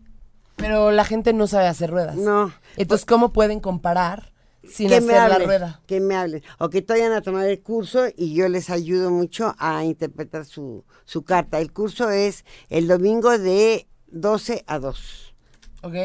[0.57, 2.17] Pero la gente no sabe hacer ruedas.
[2.17, 2.51] No.
[2.75, 4.33] Entonces, ¿cómo pueden comparar
[4.67, 5.81] sin que hacer me la hablen, rueda?
[5.87, 6.43] que me hablen.
[6.57, 10.83] O que vayan a tomar el curso y yo les ayudo mucho a interpretar su,
[11.05, 11.59] su carta.
[11.59, 15.33] El curso es el domingo de 12 a 2.
[15.83, 15.95] ¿Ok?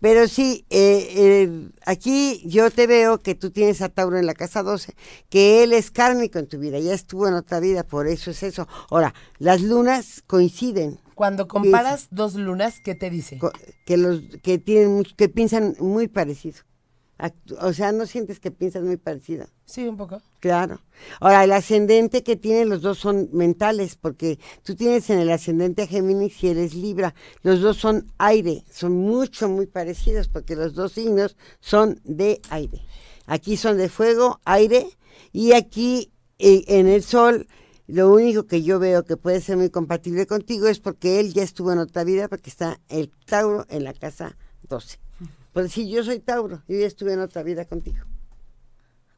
[0.00, 4.34] Pero sí, eh, eh, aquí yo te veo que tú tienes a Tauro en la
[4.34, 4.94] casa 12,
[5.28, 8.42] que él es kármico en tu vida, ya estuvo en otra vida, por eso es
[8.42, 8.68] eso.
[8.90, 13.38] Ahora, las lunas coinciden, Cuando comparas dos lunas, ¿qué te dice?
[13.84, 16.60] que los que tienen que piensan muy parecido.
[17.60, 19.46] O sea, no sientes que piensan muy parecido.
[19.64, 20.20] Sí, un poco.
[20.40, 20.80] Claro.
[21.20, 25.82] Ahora, el ascendente que tienen los dos son mentales, porque tú tienes en el ascendente
[25.82, 27.14] a Géminis y eres Libra.
[27.42, 32.80] Los dos son aire, son mucho, muy parecidos, porque los dos signos son de aire.
[33.26, 34.88] Aquí son de fuego, aire,
[35.32, 37.46] y aquí eh, en el sol,
[37.86, 41.44] lo único que yo veo que puede ser muy compatible contigo es porque él ya
[41.44, 44.36] estuvo en otra vida, porque está el Tauro en la casa
[44.68, 45.01] 12.
[45.52, 47.98] Por decir, yo soy Tauro, yo ya estuve en otra vida contigo.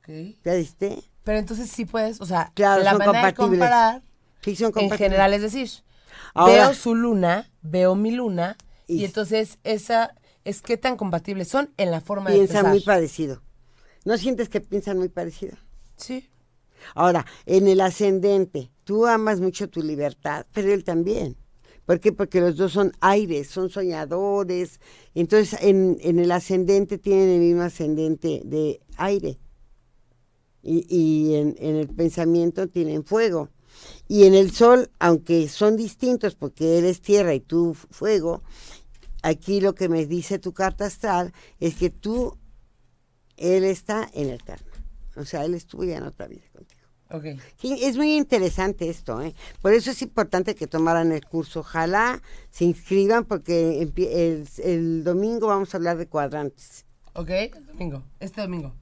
[0.00, 0.36] Ok.
[0.44, 1.02] ¿Ya viste?
[1.22, 4.02] Pero entonces sí puedes, o sea, Claro, la son manera de comparar
[4.42, 5.70] Sí, son en general es decir,
[6.34, 11.48] Ahora- veo su luna, veo mi luna, y, Y- entonces esa es qué tan compatibles
[11.48, 12.70] son en la forma piensan de pensar.
[12.70, 13.42] muy parecido.
[14.04, 15.56] ¿No sientes que piensan muy parecido?
[15.96, 16.28] Sí.
[16.94, 21.36] Ahora, en el ascendente, tú amas mucho tu libertad, pero él también.
[21.86, 22.12] ¿Por qué?
[22.12, 24.80] Porque los dos son aires, son soñadores.
[25.14, 29.38] Entonces, en, en el ascendente tienen el mismo ascendente de aire.
[30.62, 33.50] Y, y en, en el pensamiento tienen fuego.
[34.08, 38.42] Y en el sol, aunque son distintos porque él es tierra y tú fuego,
[39.22, 42.38] aquí lo que me dice tu carta astral es que tú,
[43.36, 44.70] él está en el karma.
[45.16, 46.73] O sea, él estuvo ya en otra vida contigo.
[47.14, 47.26] Ok.
[47.60, 49.34] Sí, es muy interesante esto, ¿eh?
[49.62, 51.60] Por eso es importante que tomaran el curso.
[51.60, 56.84] Ojalá se inscriban porque el, el domingo vamos a hablar de cuadrantes.
[57.12, 58.74] Ok, el domingo, este domingo.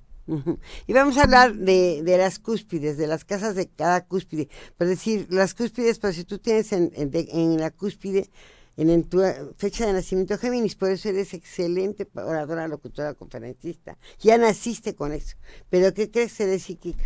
[0.87, 4.49] Y vamos a hablar de, de las cúspides, de las casas de cada cúspide.
[4.79, 8.31] Por decir, las cúspides, pero si tú tienes en, en, de- en la cúspide,
[8.79, 9.21] en, en tu
[9.59, 13.99] fecha de nacimiento Géminis, por eso eres excelente oradora, locutora, conferencista.
[14.21, 15.37] Ya naciste con eso.
[15.69, 16.41] Pero ¿qué crees?
[16.41, 17.05] Eres psíquica.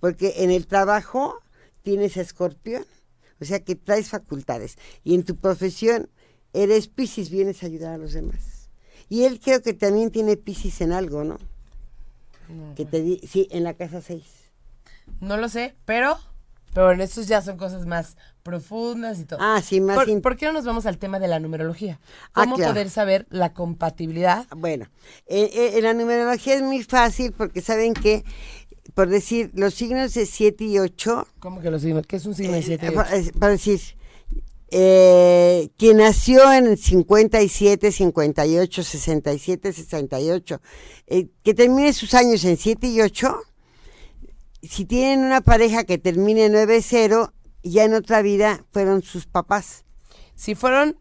[0.00, 1.40] Porque en el trabajo
[1.82, 2.84] tienes escorpión,
[3.40, 4.76] o sea que traes facultades.
[5.02, 6.10] Y en tu profesión
[6.52, 8.70] eres Piscis, vienes a ayudar a los demás.
[9.08, 11.38] Y él creo que también tiene Piscis en algo, ¿no?
[12.76, 14.22] Que te di, sí, en la casa 6.
[15.20, 16.18] No lo sé, pero,
[16.72, 19.38] pero en estos ya son cosas más profundas y todo.
[19.42, 21.98] Ah, sí, más ¿Por, por qué no nos vamos al tema de la numerología?
[22.34, 22.72] Ah, ¿Cómo claro.
[22.72, 24.46] poder saber la compatibilidad?
[24.54, 24.86] Bueno,
[25.26, 28.24] eh, eh, en la numerología es muy fácil porque saben que,
[28.92, 32.06] por decir, los signos de 7 y 8, ¿Cómo que lo signos?
[32.06, 32.86] ¿Qué es un signo de siete?
[32.86, 32.96] y eh, ocho?
[33.10, 33.80] pa- eh, para decir,
[34.70, 40.60] eh, quien nació en el 57, 58, 67, 68,
[41.06, 43.36] eh, que termine sus años en 7 y 8,
[44.62, 49.84] si tienen una pareja que termine 9-0, ya en otra vida fueron sus papás.
[50.34, 50.98] Si fueron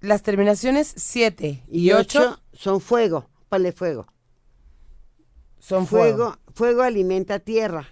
[0.00, 4.06] las terminaciones 7 y Y 8, 8 son fuego, ponle fuego.
[5.58, 6.16] son fuego.
[6.16, 7.88] Fuego, fuego alimenta tierra.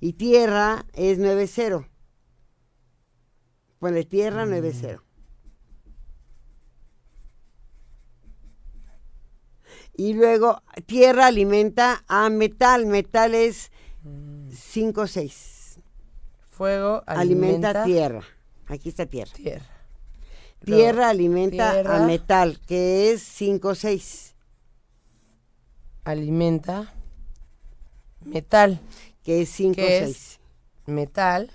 [0.00, 1.86] Y tierra es 9-0.
[3.78, 5.00] Pone tierra 9-0.
[9.94, 12.86] Y luego tierra alimenta a metal.
[12.86, 13.70] Metal es
[14.04, 15.80] 5-6.
[16.50, 18.24] Fuego Alimenta, alimenta, tierra.
[18.66, 19.32] Aquí está tierra.
[19.32, 19.66] tierra.
[20.64, 21.96] Tierra Luego, alimenta tierra.
[21.96, 24.34] a metal, que es 5-6.
[26.04, 26.92] Alimenta
[28.30, 28.80] metal.
[29.22, 29.74] Que es 5-6.
[29.74, 30.40] ¿Qué es?
[30.86, 31.50] Metal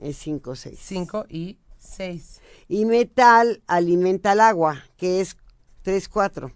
[0.00, 0.76] Es 5-6.
[0.76, 2.40] 5 y 6.
[2.68, 5.36] Y metal alimenta al agua, que es
[5.84, 6.52] 3-4.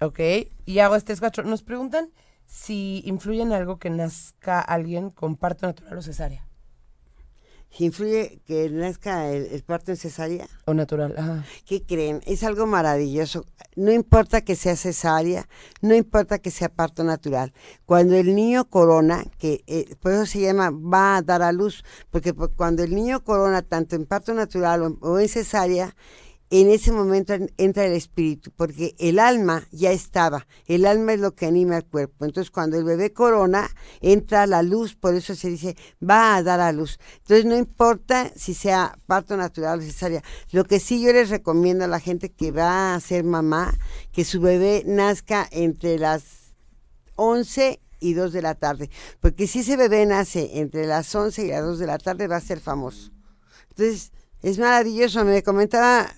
[0.00, 0.20] Ok.
[0.66, 1.44] Y hago este 4.
[1.44, 2.10] Nos preguntan
[2.46, 6.46] si influye en algo que nazca alguien con parto natural o cesárea.
[7.78, 11.14] Influye que nazca el, el parto en cesárea, O natural.
[11.18, 11.44] Ajá.
[11.66, 12.20] ¿qué creen?
[12.24, 13.44] Es algo maravilloso.
[13.74, 15.48] No importa que sea cesárea,
[15.80, 17.52] no importa que sea parto natural.
[17.84, 21.84] Cuando el niño corona, que eh, por eso se llama va a dar a luz,
[22.10, 25.96] porque por- cuando el niño corona, tanto en parto natural o, o en cesárea,
[26.50, 31.20] en ese momento en- entra el espíritu, porque el alma ya estaba, el alma es
[31.20, 32.24] lo que anima al cuerpo.
[32.24, 33.68] Entonces cuando el bebé corona,
[34.00, 36.98] entra la luz, por eso se dice va a dar a luz.
[37.18, 41.84] Entonces no importa si sea parto natural o cesárea, lo que sí yo les recomiendo
[41.84, 43.74] a la gente que va a ser mamá,
[44.12, 46.22] que su bebé nazca entre las
[47.16, 51.48] 11 y 2 de la tarde, porque si ese bebé nace entre las 11 y
[51.48, 53.12] las 2 de la tarde va a ser famoso.
[53.70, 56.12] Entonces, es maravilloso, me comentaba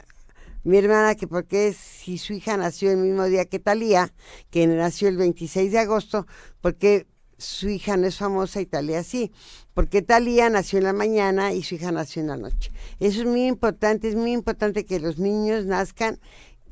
[0.67, 4.13] mi hermana que porque si su hija nació el mismo día que Talía,
[4.51, 6.27] que nació el 26 de agosto,
[6.61, 7.07] porque
[7.39, 9.31] su hija no es famosa y Talía sí,
[9.75, 12.73] porque Talía nació en la mañana y su hija nació en la noche.
[12.99, 16.19] Eso es muy importante, es muy importante que los niños nazcan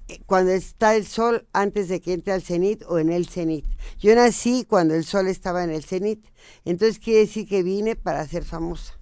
[0.09, 3.64] eh, cuando está el sol antes de que entre al cenit o en el cenit.
[4.00, 6.26] Yo nací cuando el sol estaba en el cenit,
[6.64, 8.98] entonces quiere decir que vine para ser famosa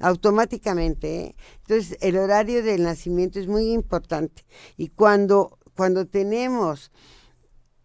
[0.00, 1.20] automáticamente.
[1.20, 1.36] ¿eh?
[1.60, 4.44] Entonces, el horario del nacimiento es muy importante.
[4.76, 6.90] Y cuando, cuando tenemos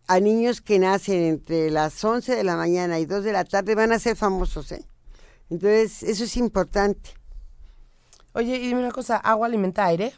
[0.07, 3.75] a niños que nacen entre las 11 de la mañana y 2 de la tarde,
[3.75, 4.71] van a ser famosos.
[4.71, 4.85] ¿eh?
[5.49, 7.11] Entonces, eso es importante.
[8.33, 10.13] Oye, y dime una cosa, ¿agua alimenta aire?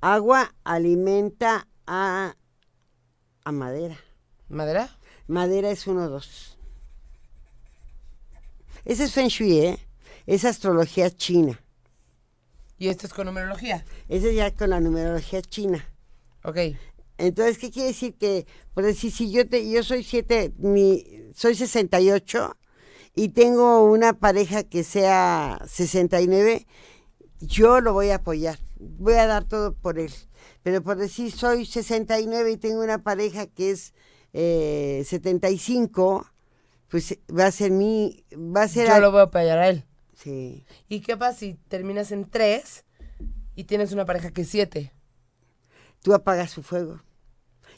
[0.00, 2.34] Agua alimenta a,
[3.44, 3.98] a madera.
[4.48, 4.88] ¿Madera?
[5.26, 6.58] Madera es uno, dos.
[8.84, 9.87] Ese es Feng Shui, ¿eh?
[10.28, 11.58] Es astrología china.
[12.76, 13.82] Y esto es con numerología.
[14.10, 15.88] Ese es ya con la numerología china.
[16.44, 16.58] Ok.
[17.16, 18.14] Entonces, ¿qué quiere decir?
[18.14, 21.02] Que, por decir, si yo, te, yo soy siete, mi,
[21.34, 22.58] soy 68
[23.14, 26.66] y tengo una pareja que sea 69,
[27.40, 28.58] yo lo voy a apoyar.
[28.78, 30.12] Voy a dar todo por él.
[30.62, 33.94] Pero por decir, soy 69 y tengo una pareja que es
[34.34, 36.30] eh, 75,
[36.88, 38.88] pues va a ser mi, va a ser...
[38.88, 39.87] Yo lo voy a apoyar a él.
[40.22, 40.64] Sí.
[40.88, 42.84] ¿Y qué pasa si terminas en 3
[43.54, 44.92] y tienes una pareja que es 7?
[46.00, 47.00] tú apagas su fuego.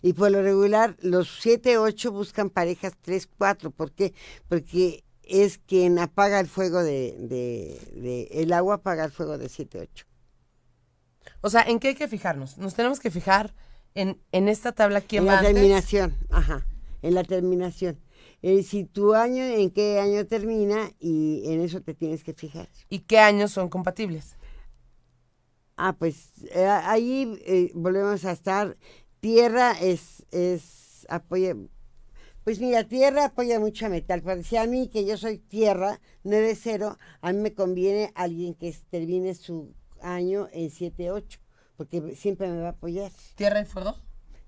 [0.03, 3.71] Y por lo regular, los 7, 8 buscan parejas 3, 4.
[3.71, 4.13] ¿Por qué?
[4.47, 9.49] Porque es quien apaga el fuego de, de- de- el agua apaga el fuego de
[9.49, 10.07] 7, 8.
[11.41, 12.59] O sea, ¿en qué hay que fijarnos?
[12.59, 13.55] Nos tenemos que fijar
[13.95, 16.67] en, en esta tabla quién En la terminación, ajá,
[17.03, 17.99] en la terminación.
[18.43, 22.69] Eh, si tu año, en qué año termina y en eso te tienes que fijar.
[22.89, 24.37] y qué años son compatibles.
[25.77, 28.77] Ah, pues eh, ahí eh, volvemos a estar.
[29.21, 31.57] Tierra es, es apoya.
[32.45, 34.23] Pues mira, tierra apoya mucho a metal.
[34.23, 39.35] Parecía a mí que yo soy tierra 9-0, a mí me conviene alguien que termine
[39.35, 41.39] su año en 7-8,
[41.77, 43.13] porque siempre me va a apoyar.
[43.35, 43.97] ¿Tierra y fuego?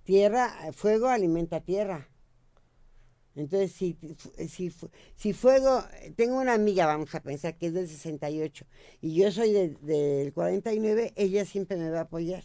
[0.04, 2.08] Tierra, fuego alimenta tierra.
[3.34, 3.96] Entonces, si,
[4.48, 5.82] si, fu- si fuego,
[6.16, 8.66] tengo una amiga, vamos a pensar, que es del 68,
[9.00, 12.44] y yo soy del- del 49, ella siempre me va a apoyar.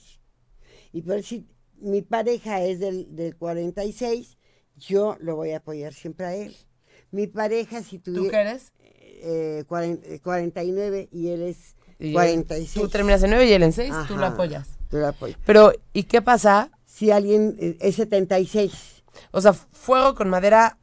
[0.94, 1.46] Y por si
[1.80, 4.38] mi pareja es del, del 46,
[4.78, 6.56] yo lo voy a apoyar siempre a él.
[7.12, 8.72] Mi pareja, si ¿Tú qué eres?
[8.80, 12.74] eh, cuaren- eh, 49 y él es Y él- 46.
[12.74, 14.78] Tú terminas en 9 y él en 6, tú lo Ajá, apoyas.
[14.90, 15.38] Tú lo apoyas.
[15.46, 16.72] Pero, ¿y qué pasa?
[16.86, 18.97] Si alguien eh, es 76,
[19.32, 20.78] O sea, fuego con madera,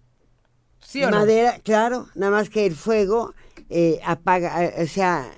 [0.81, 1.19] ¿sí o no?
[1.19, 3.35] Madera, claro, nada más que el fuego
[3.71, 5.31] eh, apaga, eh, o sea,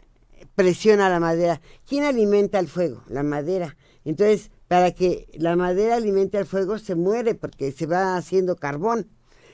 [0.55, 1.61] presiona la madera.
[1.87, 3.03] ¿Quién alimenta el fuego?
[3.09, 3.77] La madera.
[4.05, 9.09] Entonces, para que la madera alimente al fuego, se muere porque se va haciendo carbón.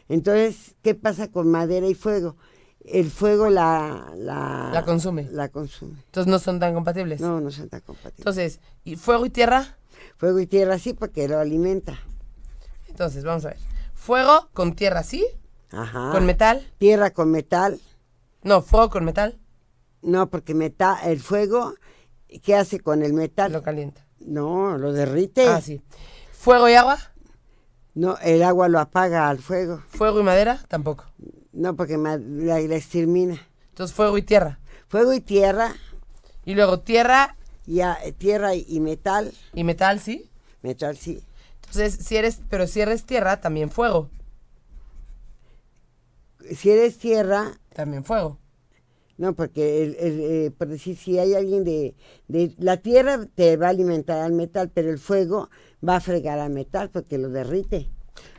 [0.08, 2.36] Entonces, ¿qué pasa con madera y fuego?
[2.84, 4.12] El fuego la...
[4.16, 5.28] La, La consume.
[5.30, 5.98] La consume.
[6.06, 7.20] Entonces no son tan compatibles.
[7.20, 8.18] No, no son tan compatibles.
[8.18, 9.78] Entonces, ¿y fuego y tierra?
[10.16, 11.98] fuego y tierra sí, porque lo alimenta.
[12.92, 13.58] Entonces, vamos a ver.
[13.94, 15.26] Fuego con tierra, ¿sí?
[15.70, 16.10] Ajá.
[16.12, 16.66] Con metal.
[16.76, 17.80] Tierra con metal.
[18.42, 19.38] No, fuego con metal.
[20.02, 21.74] No, porque metal, el fuego,
[22.42, 23.50] ¿qué hace con el metal?
[23.52, 24.04] Lo calienta.
[24.20, 25.48] No, lo derrite.
[25.48, 25.80] Ah, sí.
[26.32, 26.98] Fuego y agua.
[27.94, 29.82] No, el agua lo apaga al fuego.
[29.88, 31.06] Fuego y madera, tampoco.
[31.52, 33.40] No, porque la, la extermina.
[33.70, 34.58] Entonces, fuego y tierra.
[34.88, 35.72] Fuego y tierra,
[36.44, 39.32] Y luego tierra ya, eh, tierra y, y metal.
[39.54, 40.28] y metal, ¿sí?
[40.60, 41.22] Metal sí.
[41.74, 44.10] Entonces, si eres, pero si eres tierra, también fuego.
[46.54, 48.38] Si eres tierra, También fuego.
[49.16, 51.94] no, porque el, el, eh, por decir, si hay alguien de,
[52.28, 52.54] de...
[52.58, 55.48] La tierra te va a alimentar al metal, pero el fuego
[55.86, 57.88] va a fregar al metal porque lo derrite.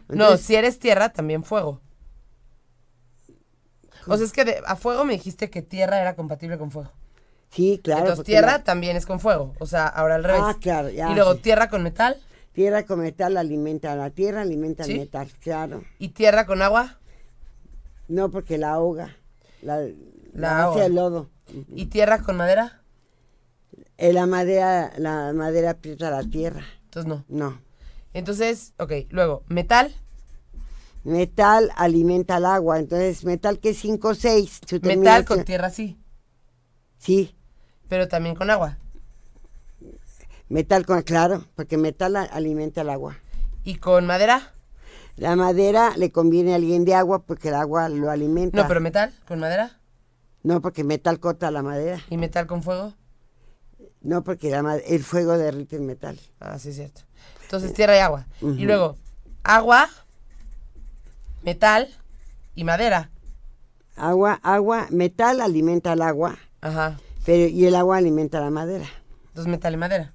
[0.10, 1.82] No, si eres tierra, también fuego.
[4.06, 6.92] O sea, es que de- a fuego me dijiste que tierra era compatible con fuego.
[7.50, 8.02] Sí, claro.
[8.02, 9.54] Entonces, tierra la- también es con fuego.
[9.60, 10.42] O sea, ahora al revés.
[10.44, 11.40] Ah, claro, ya, Y luego sí.
[11.40, 12.18] tierra con metal
[12.54, 14.94] Tierra con metal alimenta a la tierra, alimenta ¿Sí?
[14.94, 15.84] al metal, claro.
[16.00, 17.00] y tierra con agua
[18.08, 19.16] No, porque la ahoga.
[19.62, 19.90] La, La
[20.34, 20.76] la ahoga.
[20.82, 21.30] hace el lodo.
[21.76, 22.82] y tierra con madera.
[23.98, 26.64] Eh, la madera, la madera aprieta la tierra.
[26.86, 27.26] Entonces, no.
[27.28, 27.60] No.
[28.14, 28.92] Entonces, ok.
[29.10, 29.94] Luego, metal.
[31.04, 32.80] Metal alimenta al agua.
[32.80, 34.62] Entonces, metal que es 5 o 6.
[34.84, 36.00] Metal con tierra, sí.
[36.98, 37.36] Sí.
[37.90, 38.78] Pero también con agua.
[40.50, 43.18] Metal con, claro, porque metal alimenta al agua.
[43.64, 44.54] Y con madera.
[45.16, 48.62] La madera le conviene a alguien de agua porque el agua lo alimenta.
[48.62, 49.80] No, pero metal con madera.
[50.42, 52.02] No, porque metal corta la madera.
[52.10, 52.94] Y metal con fuego.
[54.02, 56.20] No, porque la el fuego derrite el metal.
[56.40, 57.02] Ah, sí, es cierto.
[57.44, 58.26] Entonces, tierra y agua.
[58.42, 58.98] Y luego,
[59.44, 59.88] agua,
[61.44, 61.88] metal
[62.56, 63.12] y madera.
[63.96, 66.98] Agua, agua, metal alimenta al agua, Ajá.
[67.26, 68.88] pero y el agua alimenta la madera.
[69.28, 70.14] Entonces, metal y madera.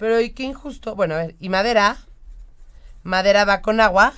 [0.00, 0.96] Pero, ¿y qué injusto?
[0.96, 1.98] Bueno, a ver, y madera.
[3.04, 4.12] Madera va con agua.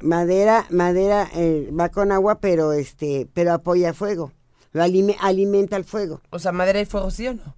[0.00, 4.32] Madera, madera eh, va con agua, pero este, pero apoya fuego.
[4.72, 6.20] Lo alime- alimenta el fuego.
[6.30, 7.54] O sea, madera y fuego, ¿sí o no?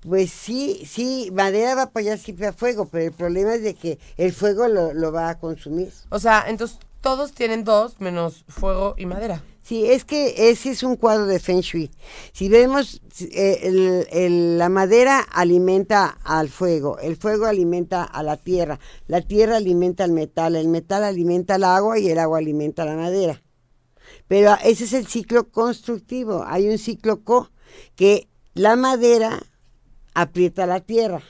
[0.00, 3.74] Pues sí, sí, madera va a apoyar siempre a fuego, pero el problema es de
[3.74, 5.92] que el fuego lo, lo va a consumir.
[6.10, 9.42] O sea, entonces todos tienen dos menos fuego y madera.
[9.66, 11.90] Sí, es que ese es un cuadro de Feng Shui.
[12.32, 13.02] Si vemos,
[13.32, 19.56] eh, el- la madera alimenta al fuego, el fuego alimenta a la tierra, la tierra
[19.56, 23.42] alimenta al metal, el metal alimenta al agua y el agua alimenta a la madera.
[24.28, 26.44] Pero ese es el ciclo constructivo.
[26.46, 27.50] Hay un ciclo co
[27.96, 29.42] que la madera
[30.14, 31.22] aprieta la tierra,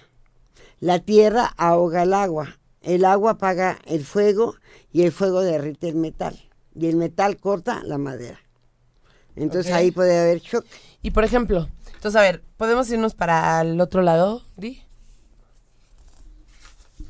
[0.79, 4.57] la tierra ahoga el agua, el agua apaga el fuego
[4.93, 6.46] y el fuego derrite el metal
[6.79, 8.41] y el metal corta la madera.
[9.35, 10.65] Entonces ahí puede haber shock.
[11.03, 14.83] Y por ejemplo, entonces, a ver, ¿podemos irnos para el otro lado, Di?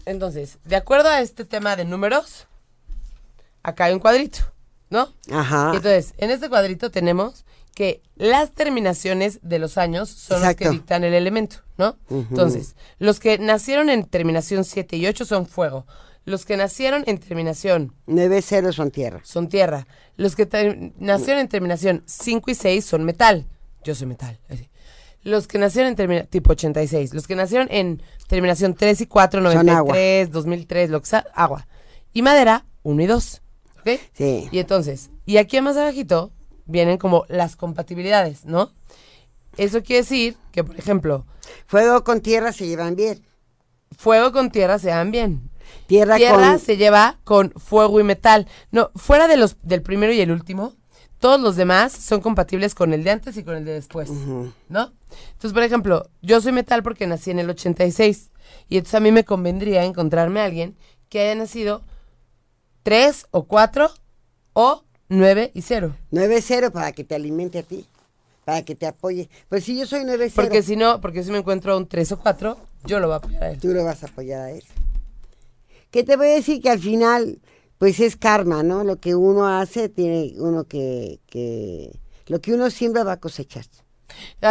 [0.05, 2.47] Entonces, de acuerdo a este tema de números,
[3.63, 4.39] acá hay un cuadrito,
[4.89, 5.13] ¿no?
[5.31, 5.73] Ajá.
[5.75, 10.73] Entonces, en este cuadrito tenemos que las terminaciones de los años son los que Exacto.
[10.73, 11.97] dictan el elemento, ¿no?
[12.09, 15.87] Entonces, los que nacieron en terminación 7 y 8 son fuego.
[16.27, 19.21] Los que nacieron en terminación Nueve ceros son tierra.
[19.25, 19.87] son tierra.
[20.17, 23.47] Los que nacieron en terminación 5 y 6 son metal.
[23.85, 24.39] Yo soy metal.
[24.51, 24.69] así.
[25.23, 27.15] Los que nacieron en terminación, tipo 86.
[27.15, 31.67] Los que nacieron en terminación 3 y 4, Son 93, 2003, lo que sea, agua.
[32.13, 33.43] Y madera, 1 y 2.
[33.81, 34.01] ¿Ok?
[34.13, 34.49] Sí.
[34.51, 36.33] Y entonces, y aquí más abajito
[36.65, 38.73] vienen como las compatibilidades, ¿no?
[39.57, 41.25] Eso quiere decir que, por ejemplo,
[41.67, 43.25] Fuego con tierra se llevan bien.
[43.97, 45.51] fuego con tierra se dan bien.
[45.87, 48.47] Tierra, Tierra con se lleva con fuego y metal.
[48.71, 50.75] No, fuera de los del primero y el último,
[51.19, 54.93] todos los demás son compatibles con el de antes y con el de después, ¿no?
[55.33, 58.31] Entonces, por ejemplo, yo soy metal porque nací en el 86
[58.69, 60.77] y entonces a mí me convendría encontrarme a alguien
[61.09, 61.83] que haya nacido
[62.83, 63.91] 3 o 4
[64.53, 65.95] o 9 y 0.
[66.11, 67.87] nueve cero para que te alimente a ti,
[68.45, 69.29] para que te apoye.
[69.49, 72.13] Pues si yo soy nueve cero, Porque si no, porque si me encuentro un 3
[72.13, 73.61] o 4, yo lo voy a apoyar a él.
[73.61, 74.65] tú lo vas a apoyar a él.
[75.97, 77.41] Que te voy a decir que al final,
[77.79, 78.85] pues es karma, ¿no?
[78.85, 83.65] Lo que uno hace, tiene uno que, que lo que uno siembra va a cosechar.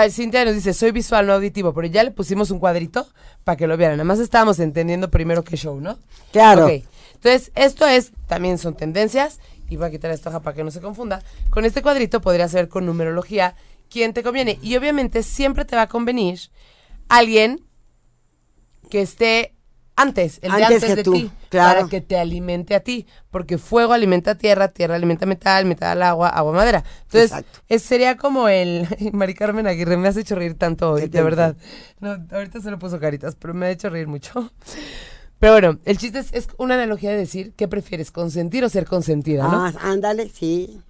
[0.10, 3.08] Cintia nos dice, soy visual, no auditivo, pero ya le pusimos un cuadrito
[3.44, 3.98] para que lo vieran.
[3.98, 6.00] Nada más estábamos entendiendo primero qué show, ¿no?
[6.32, 6.66] Claro.
[6.66, 6.82] Ok,
[7.14, 9.40] Entonces, esto es, también son tendencias,
[9.70, 11.22] y voy a quitar esta hoja para que no se confunda.
[11.52, 13.56] Con este cuadrito podría ser con numerología
[13.88, 14.58] quién te conviene.
[14.64, 16.40] Y obviamente siempre te va a convenir
[17.08, 17.62] alguien
[18.90, 19.55] que esté
[19.98, 21.76] antes, el de Antes antes que de tú, ti, claro.
[21.80, 26.28] para que te alimente a ti, porque fuego alimenta tierra, tierra alimenta metal, metal agua,
[26.30, 26.84] agua madera.
[27.04, 31.08] Entonces, es- sería como el Mari Carmen Aguirre, me has hecho reír tanto hoy, ¿Qué
[31.10, 31.56] te de verdad.
[32.02, 34.52] No, ahorita se lo puso caritas, pero me ha hecho reír mucho.
[35.40, 38.86] Pero bueno, el chiste es, es una analogía de decir qué prefieres, consentir o ser
[38.86, 39.66] consentida, ¿no?
[39.66, 40.82] Ah, ándale, sí.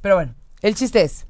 [0.00, 1.24] Pero bueno, el chiste es.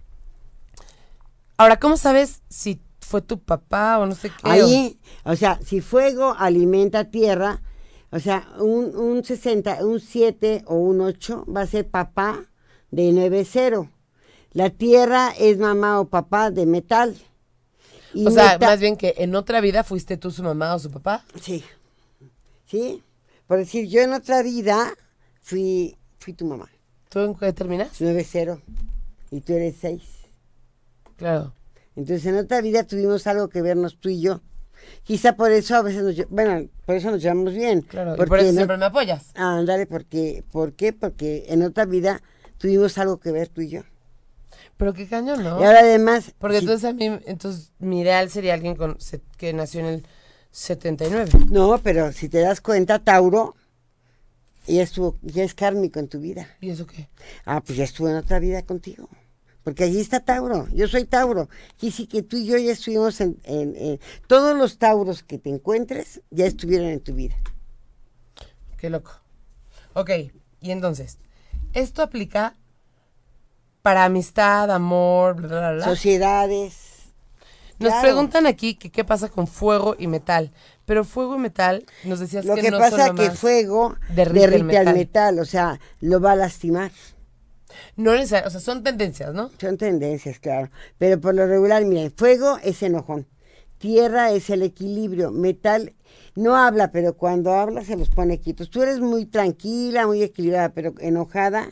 [1.58, 2.80] Ahora, ¿cómo sabes si
[3.12, 4.50] fue tu papá o no sé qué?
[4.50, 7.60] Ahí, o sea, si fuego alimenta tierra,
[8.10, 12.46] o sea, un, un 60, un 7 o un 8 va a ser papá
[12.90, 13.90] de 9-0.
[14.52, 17.14] La tierra es mamá o papá de metal.
[18.14, 20.90] Y O sea, más bien que en otra vida fuiste tú su mamá o su
[20.90, 21.22] papá.
[21.38, 21.62] Sí.
[22.64, 23.02] ¿Sí?
[23.46, 24.94] Por decir, yo en otra vida
[25.42, 26.70] fui, fui tu mamá.
[27.10, 28.00] ¿Tú en qué terminas?
[28.00, 28.58] 9-0.
[29.30, 30.02] Y tú eres 6.
[31.16, 31.52] Claro.
[31.96, 34.40] Entonces en otra vida tuvimos algo que vernos tú y yo.
[35.04, 37.82] Quizá por eso a veces nos, bueno, por eso nos llevamos bien.
[37.82, 38.14] Claro.
[38.14, 39.26] Y Porque por eso siempre me apoyas.
[39.34, 40.92] Ah, ándale, porque, ¿por qué?
[40.92, 42.20] Porque en otra vida
[42.58, 43.82] tuvimos algo que ver tú y yo.
[44.76, 45.60] Pero qué cañón, ¿no?
[45.60, 49.20] Y ahora además, Porque si- entonces a mí, entonces mi ideal sería alguien con se-
[49.36, 50.06] que nació en el
[50.50, 51.30] 79.
[51.50, 53.54] no, pero si te das cuenta, Tauro
[54.66, 56.48] ya estuvo, ya es kármico en tu vida.
[56.60, 57.08] ¿Y eso qué?
[57.44, 59.08] Ah, pues ya estuvo en otra vida contigo.
[59.64, 61.48] Porque allí está Tauro, yo soy Tauro.
[61.80, 65.38] Y sí que tú y yo ya estuvimos en, en- en- todos los Tauros que
[65.38, 67.36] te encuentres ya estuvieron en tu vida.
[68.76, 69.12] Qué loco.
[69.94, 70.10] Ok,
[70.60, 71.18] y entonces,
[71.74, 72.54] esto aplica
[73.82, 75.84] para amistad, amor, bla, bla, bla.
[75.84, 76.88] Sociedades.
[77.78, 78.02] Nos claro.
[78.02, 80.52] preguntan aquí que qué pasa con fuego y metal.
[80.84, 83.96] Pero fuego y metal, nos decías Lo que, que no pasa son lo que fuego
[84.08, 84.88] derrite derrite, el metal.
[84.88, 86.90] al metal, o sea, lo va a lastimar.
[87.96, 89.50] No necesariamente, o sea, son tendencias, ¿no?
[89.58, 90.70] Son tendencias, claro.
[90.98, 93.26] Pero por lo regular, miren, fuego es enojón.
[93.78, 95.30] Tierra es el equilibrio.
[95.30, 95.94] Metal
[96.34, 98.70] no habla, pero cuando habla se los pone quietos.
[98.70, 101.68] Tú eres muy tranquila, muy equilibrada, pero enojada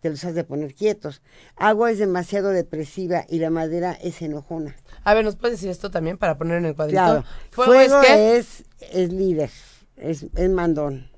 [0.00, 1.22] te los has de poner quietos.
[1.56, 4.76] Agua es demasiado depresiva y la madera es enojona.
[5.04, 7.02] A ver, ¿nos puedes decir esto también para poner en el cuadrito?
[7.02, 7.24] Claro.
[7.50, 9.50] Fuego, Fuego, es es, es líder,
[9.96, 11.10] es, es mandón.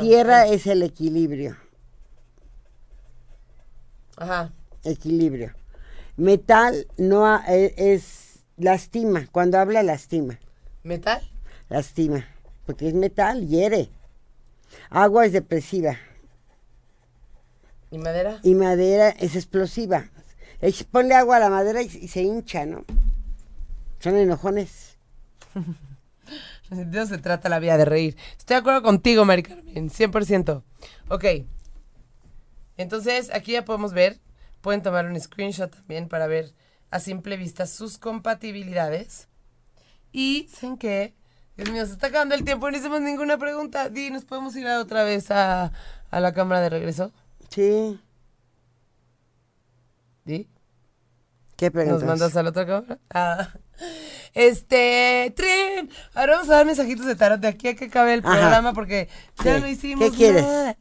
[0.00, 1.56] Tierra es el equilibrio.
[4.16, 4.52] Ajá.
[4.84, 5.52] equilibrio.
[6.16, 10.38] Metal no ha- e- es lastima, cuando habla lastima,
[10.82, 11.20] ¿Metal?
[11.68, 12.26] lastima,
[12.66, 13.88] porque es metal, hiere.
[14.90, 15.96] Agua es depresiva
[17.90, 18.40] ¿Y madera?
[18.42, 20.08] y madera es explosiva.
[20.90, 22.84] Ponle agua a la madera y, y se hincha, ¿no?
[24.00, 24.96] Son enojones.
[26.70, 28.16] De eso se trata la vida de reír.
[28.38, 30.62] Estoy de acuerdo contigo, Mari Carmen, 100%.
[31.08, 31.24] Ok.
[32.76, 34.20] Entonces, aquí ya podemos ver,
[34.60, 36.52] pueden tomar un screenshot también para ver
[36.90, 39.28] a simple vista sus compatibilidades.
[40.12, 41.14] Y, ¿saben qué?
[41.56, 43.88] Dios mío, se está acabando el tiempo no hicimos ninguna pregunta.
[43.88, 45.72] Di, ¿nos podemos ir a otra vez a,
[46.10, 47.12] a la cámara de regreso?
[47.48, 48.00] Sí.
[50.24, 50.48] Di.
[51.56, 52.02] ¿Qué preguntas?
[52.02, 52.98] ¿Nos mandas a la otra cámara?
[53.12, 53.48] Ah.
[54.34, 58.20] Este, Trin, ahora vamos a dar mensajitos de tarot de aquí a que acabe el
[58.24, 58.32] Ajá.
[58.38, 59.08] programa porque
[59.44, 59.60] ya Sí.
[59.60, 60.42] no hicimos ¿Qué quieres?
[60.42, 60.76] nada.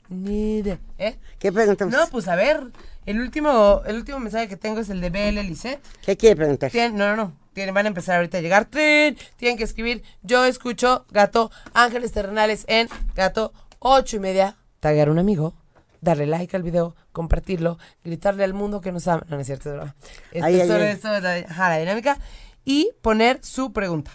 [0.98, 1.18] ¿Eh?
[1.39, 1.94] ¿Qué preguntamos?
[1.94, 2.62] No, pues a ver,
[3.06, 5.82] el último, el último mensaje que tengo es el de BL Lisette.
[6.06, 6.72] ¿Qué quiere preguntar?
[6.72, 7.38] Tienen- no, no, no.
[7.54, 8.66] Tienen, van a empezar ahorita a llegar.
[8.66, 10.02] Trin, tienen que escribir.
[10.24, 14.56] Yo escucho Gato Ángeles Terrenales en Gato ocho y media.
[14.80, 15.54] Taguear a un amigo.
[16.02, 19.24] Darle like al video, compartirlo, gritarle al mundo que nos ama.
[19.30, 19.96] No, no es cierto, es broma.
[20.32, 20.91] Esto Ay, es ay, ay.
[20.91, 22.18] esto, la, ajá, la dinámica.
[22.66, 24.11] Y poner su pregunta.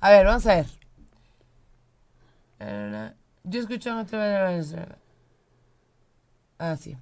[0.00, 0.66] A ver, vamos a ver.
[3.44, 3.90] Yo escucho
[6.58, 6.96] Ah, sí.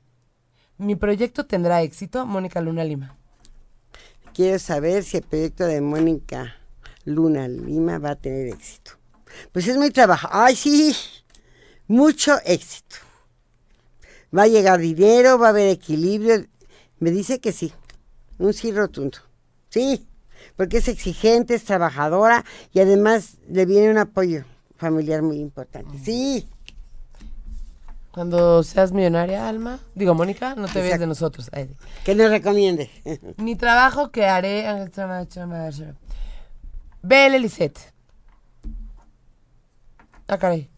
[0.79, 3.17] Mi proyecto tendrá éxito, Mónica Luna Lima.
[4.35, 6.57] Quiero saber si el proyecto de Mónica
[7.07, 8.93] Luna Lima va a tener éxito.
[9.53, 10.29] Pues es muy trabajo.
[10.31, 10.95] Ay, sí,
[11.89, 12.97] mucho éxito.
[14.37, 16.47] Va a llegar dinero, va a haber equilibrio.
[16.99, 17.73] Me dice que sí,
[18.39, 19.19] un sí rotundo.
[19.77, 20.09] Sí,
[20.57, 24.45] porque es exigente, es trabajadora y además le viene un apoyo
[24.77, 25.99] familiar muy importante.
[26.03, 26.49] Sí,
[28.11, 31.01] Cuando seas millonaria, Alma, digo, Mónica, no te Exacto.
[31.01, 31.51] de nosotros.
[31.53, 32.91] Ay, que nos recomiende.
[33.37, 34.67] Mi trabajo que haré.
[37.03, 37.79] Belle Lisette.
[40.27, 40.71] Ah, caray.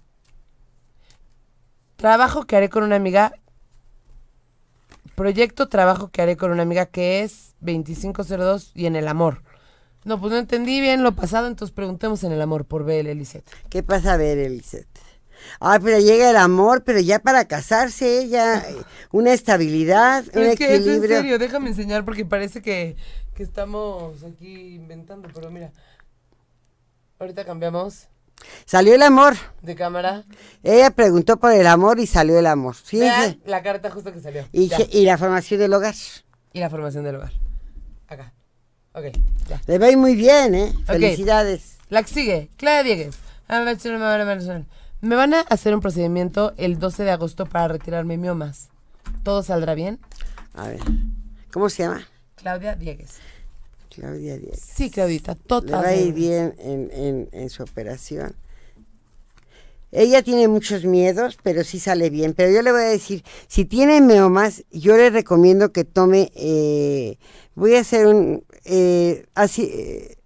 [1.95, 3.33] Trabajo que haré con una amiga.
[5.19, 9.43] Proyecto trabajo que haré con una amiga que es 2502 y en el amor.
[10.05, 13.51] No, pues no entendí bien lo pasado, entonces preguntemos en el amor por Belle Lisette.
[13.69, 14.87] ¿Qué pasa a ver, Elisette?
[15.59, 18.65] Ay, pero llega el amor, pero ya para casarse, ya
[19.11, 21.17] una estabilidad, un es que es en equilibrio.
[21.17, 22.95] serio, déjame enseñar porque parece que,
[23.35, 25.73] que estamos aquí inventando, pero mira.
[27.19, 28.07] Ahorita cambiamos
[28.65, 29.35] Salió el amor.
[29.63, 30.25] de cámara.
[30.63, 32.77] Ella preguntó por el amor y salió el amor.
[32.93, 34.47] Vean la carta justo que salió.
[34.53, 34.77] Y, Ya.
[34.79, 35.95] que- y la formación del hogar.
[36.53, 37.33] Y la formación del hogar.
[38.09, 38.33] Acá.
[38.93, 39.05] Ok,
[39.49, 39.61] ya.
[39.67, 40.75] Le ir muy bien, ¿eh?
[40.87, 41.77] Felicidades.
[41.89, 43.17] La que sigue, Clara Diegues.
[43.17, 43.89] Sí,
[45.01, 48.69] Me van a hacer un procedimiento el 12 de agosto para retirarme miomas.
[49.23, 49.99] ¿Todo saldrá bien?
[50.55, 50.81] A ver,
[51.53, 52.07] ¿cómo se llama?
[52.35, 53.17] Claudia Diegues.
[53.99, 54.39] Claudia.
[54.55, 55.85] Sí, Claudita, Le total.
[55.85, 58.35] va a ir bien en, en- en su operación.
[59.91, 62.35] Ella tiene muchos miedos, pero sí sale bien.
[62.35, 67.17] Pero yo le voy a decir, si tiene meomas, yo le recomiendo que tome, eh,
[67.55, 70.17] voy a hacer un, eh, así, eh,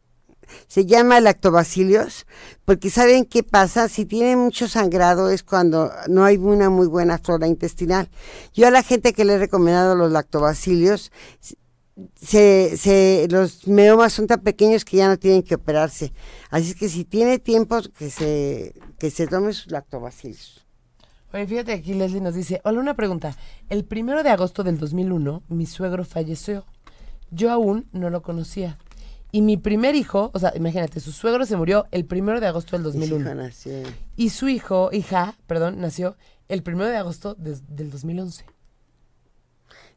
[0.66, 2.26] se llama lactobacilios,
[2.64, 7.18] porque saben qué pasa, si tiene mucho sangrado es cuando no hay una muy buena
[7.18, 8.10] flora intestinal.
[8.52, 11.12] Yo a la gente que le he recomendado los lactobacilios,
[12.14, 16.12] se, se, los meomas son tan pequeños que ya no tienen que operarse.
[16.50, 20.64] Así es que si tiene tiempo, que se, que se tome sus lactobacilos.
[21.32, 23.36] Oye, fíjate aquí Leslie nos dice, hola, una pregunta.
[23.70, 26.66] El primero de agosto del 2001, mi suegro falleció.
[27.30, 28.78] Yo aún no lo conocía.
[29.34, 32.76] Y mi primer hijo, o sea, imagínate, su suegro se murió el primero de agosto
[32.76, 33.34] del Mi hijo 2001.
[33.34, 33.72] nació.
[34.14, 36.16] Y su hijo, hija, perdón, nació
[36.48, 38.44] el primero de agosto de- del 2011.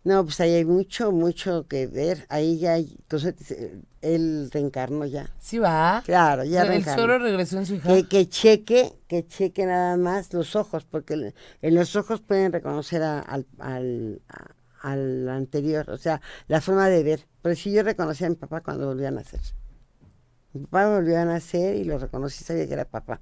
[0.06, 2.26] No, pues ahí hay mucho, mucho que ver.
[2.30, 5.30] Ahí ya hay, entonces eh, él reencarnó ya.
[5.40, 6.02] ¿Sí va?
[6.06, 7.04] Claro, ya el reencarnó.
[7.04, 7.90] suegro regresó en su hija.
[7.92, 13.02] Que, que cheque, que cheque nada más los ojos, porque en los ojos pueden reconocer
[13.02, 14.52] a- al, al, a-
[14.92, 17.26] al anterior, o sea, la forma de ver.
[17.42, 19.42] Pero si yo reconocí a mi papá cuando volvió a nacer.
[20.54, 23.22] Mi papá volvió a nacer y lo reconocí, sabía que era papá.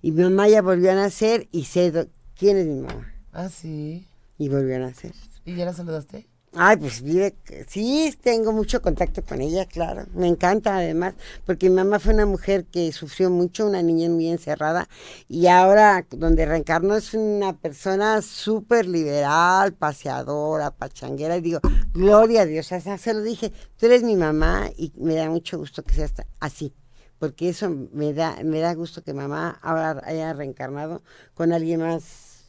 [0.00, 2.08] Y mi mamá ya volvió a nacer y sé
[2.38, 3.12] quién es mi mamá.
[3.32, 4.08] Ah, sí.
[4.38, 5.12] Y volvió a nacer.
[5.44, 6.28] ¿Y ya la saludaste?
[6.54, 7.34] Ay, pues vive,
[7.66, 10.04] sí, tengo mucho contacto con ella, claro.
[10.12, 11.14] Me encanta además,
[11.46, 14.86] porque mi mamá fue una mujer que sufrió mucho, una niña muy encerrada,
[15.28, 21.60] y ahora donde reencarnó es una persona súper liberal, paseadora, pachanguera, y digo,
[21.94, 25.30] gloria a Dios, o sea, se lo dije, tú eres mi mamá y me da
[25.30, 26.74] mucho gusto que seas así,
[27.18, 32.44] porque eso me da, me da gusto que mamá ahora haya reencarnado con alguien más,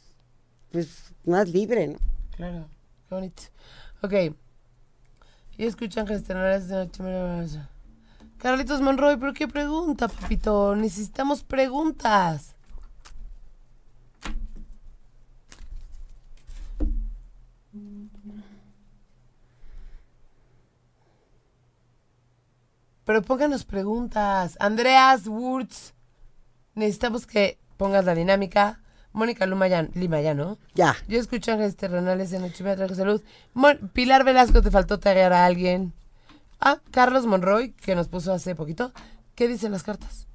[0.70, 1.98] pues, más libre, ¿no?
[2.36, 2.73] Claro.
[3.08, 3.42] Qué bonito.
[4.02, 4.12] Ok.
[5.56, 7.60] Y escuchan gestionadores de noche.
[8.38, 10.76] Carlitos Monroy, ¿pero qué pregunta, papito?
[10.76, 12.54] Necesitamos preguntas.
[23.04, 24.56] Pero pónganos preguntas.
[24.60, 25.94] Andreas Wurz.
[26.74, 28.83] Necesitamos que pongas la dinámica.
[29.14, 30.58] Mónica Luma ya, Lima ya, ¿no?
[30.74, 30.94] Ya.
[31.08, 33.22] Yo escucho ángeles terrenales en Noche Me Trajo Salud.
[33.54, 35.94] Mon- Pilar Velasco, te faltó taguear a alguien.
[36.60, 38.92] Ah, Carlos Monroy, que nos puso hace poquito.
[39.36, 40.26] ¿Qué dicen las cartas?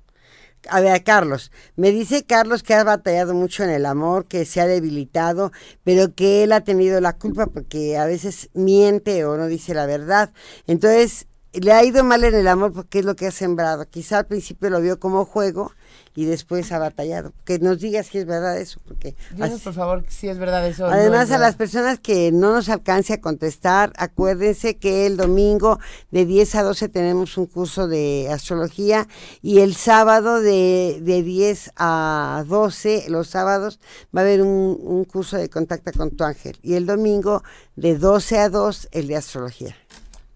[0.70, 4.60] A ver, Carlos, me dice Carlos que ha batallado mucho en el amor, que se
[4.62, 5.52] ha debilitado,
[5.84, 9.86] pero que él ha tenido la culpa porque a veces miente o no dice la
[9.86, 10.32] verdad.
[10.68, 11.28] Entonces,
[11.60, 13.86] le ha ido mal en el amor porque es lo que ha sembrado.
[13.90, 15.72] Quizá al principio lo vio como juego
[16.16, 17.32] y después ha batallado.
[17.46, 20.86] Que nos digas si es verdad eso, porque así- por favor, si es verdad eso.
[20.88, 25.16] no Además, es a las personas que no nos alcance a contestar, acuérdense que el
[25.18, 25.80] domingo
[26.12, 29.08] de 10 a 12 tenemos un curso de astrología
[29.42, 33.80] y el sábado de, de 10 a 12, los sábados,
[34.16, 36.58] va a haber un, un curso de contacta con tu ángel.
[36.62, 37.44] Y el domingo
[37.76, 39.76] de 12 a 2, el de astrología.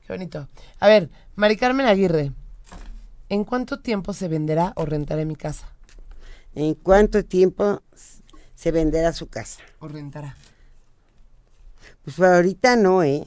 [0.05, 0.47] Qué bonito.
[0.79, 2.33] A ver, Mari Carmen Aguirre.
[3.29, 5.67] ¿En cuánto tiempo se venderá o rentará mi casa?
[6.55, 7.81] ¿En cuánto tiempo
[8.53, 9.61] se venderá su casa?
[9.79, 10.35] O rentará.
[12.03, 13.23] Pues por ahorita no, ¿eh?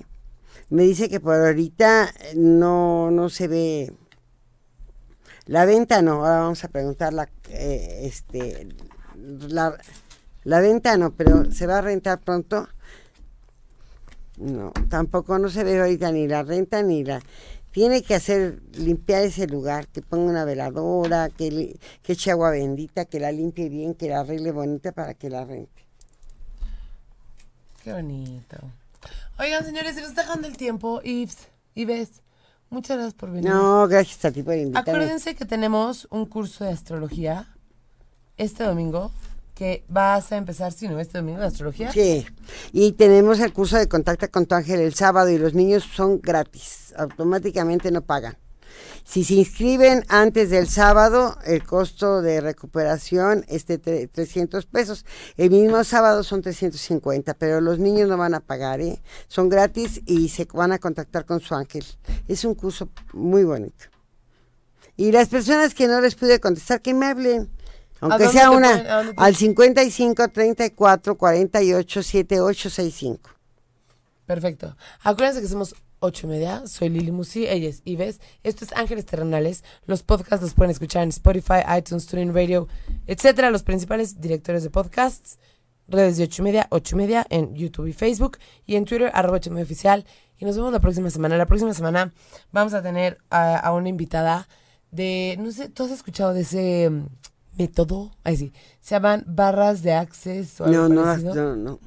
[0.69, 3.95] Me dice que por ahorita eh, no, no se ve.
[5.47, 8.69] La venta no, ahora vamos a preguntar la, eh, este,
[9.17, 9.79] la,
[10.45, 12.69] la venta no, pero ¿se va a rentar pronto?
[14.37, 17.23] No, tampoco no se ve ahorita ni la renta ni la...
[17.71, 23.05] Tiene que hacer, limpiar ese lugar, que ponga una veladora, que, que eche agua bendita,
[23.05, 25.87] que la limpie bien, que la arregle bonita para que la rente.
[27.85, 28.57] Qué bonito.
[29.39, 31.03] Oigan, señores, se nos está dejando el tiempo.
[31.03, 31.37] Yves,
[31.75, 32.23] Yves,
[32.71, 33.51] muchas gracias por venir.
[33.51, 34.91] No, gracias a ti por invitarme.
[34.91, 37.47] Acuérdense que tenemos un curso de astrología
[38.39, 39.13] este domingo
[39.57, 41.01] que vas a empezar, sí, ¿no?
[41.01, 41.91] Este domingo de astrología.
[41.91, 42.27] Sí,
[42.73, 46.21] y tenemos el curso de Contacta con tu ángel el sábado y los niños son
[46.21, 48.37] gratis, automáticamente no pagan.
[49.05, 55.07] Si se inscriben antes del sábado, el costo de recuperación es de tre- 300 pesos.
[55.39, 59.01] El mismo sábado son 350, pero los niños no van a pagar, ¿eh?
[59.29, 61.85] Son gratis y se van a contactar con su ángel.
[62.29, 63.87] Es un curso muy bonito.
[64.99, 67.49] Y las personas que no les pude contestar, que me hablen.
[68.01, 73.31] Aunque sea una, pueden- al 55 34 48 78 65.
[74.27, 74.77] Perfecto.
[75.03, 76.67] Acuérdense que somos ocho y media.
[76.67, 78.21] Soy Lili Musi, ella es Ives.
[78.43, 79.63] Esto es Ángeles Terrenales.
[79.87, 82.69] Los podcasts los pueden escuchar en Spotify, iTunes, TuneIn Radio,
[83.07, 83.51] etcétera.
[83.51, 85.39] Los principales directores de podcasts.
[85.89, 88.39] Redes de ocho y media, ocho y media en YouTube y Facebook.
[88.67, 90.05] Y en Twitter, arroba ocho y media oficial.
[90.39, 91.37] Y nos vemos la próxima semana.
[91.37, 92.13] La próxima semana
[92.51, 94.49] vamos a tener a, a una invitada
[94.91, 96.91] de, no sé, ¿tú has escuchado de ese
[97.57, 98.13] método?
[98.25, 98.53] Ahí sí.
[98.81, 101.35] Se llaman barras de access o algo No, no, parecido.
[101.35, 101.81] no, no.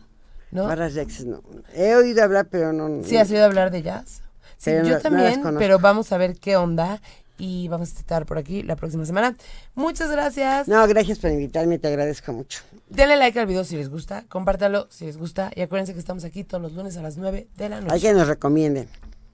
[0.51, 0.65] ¿No?
[0.65, 1.43] Barras de Access, no.
[1.75, 3.03] He oído hablar, pero no.
[3.03, 4.23] ¿Sí has oído hablar de ellas?
[4.57, 6.99] Sí, Pero yo no también, pero vamos a ver qué onda
[7.37, 9.35] y vamos a estar por aquí la próxima semana.
[9.75, 10.67] Muchas gracias.
[10.67, 12.61] No, gracias por invitarme, te agradezco mucho.
[12.89, 16.23] Denle like al video si les gusta, compártalo si les gusta y acuérdense que estamos
[16.23, 17.93] aquí todos los lunes a las 9 de la noche.
[17.93, 18.89] Hay que nos recomienden,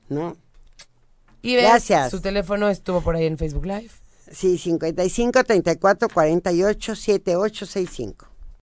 [0.09, 0.36] ¿no?
[1.41, 2.11] y ves, Gracias.
[2.11, 3.91] su teléfono estuvo por ahí en Facebook Live.
[4.32, 8.34] Sí, 55 34 48 7865.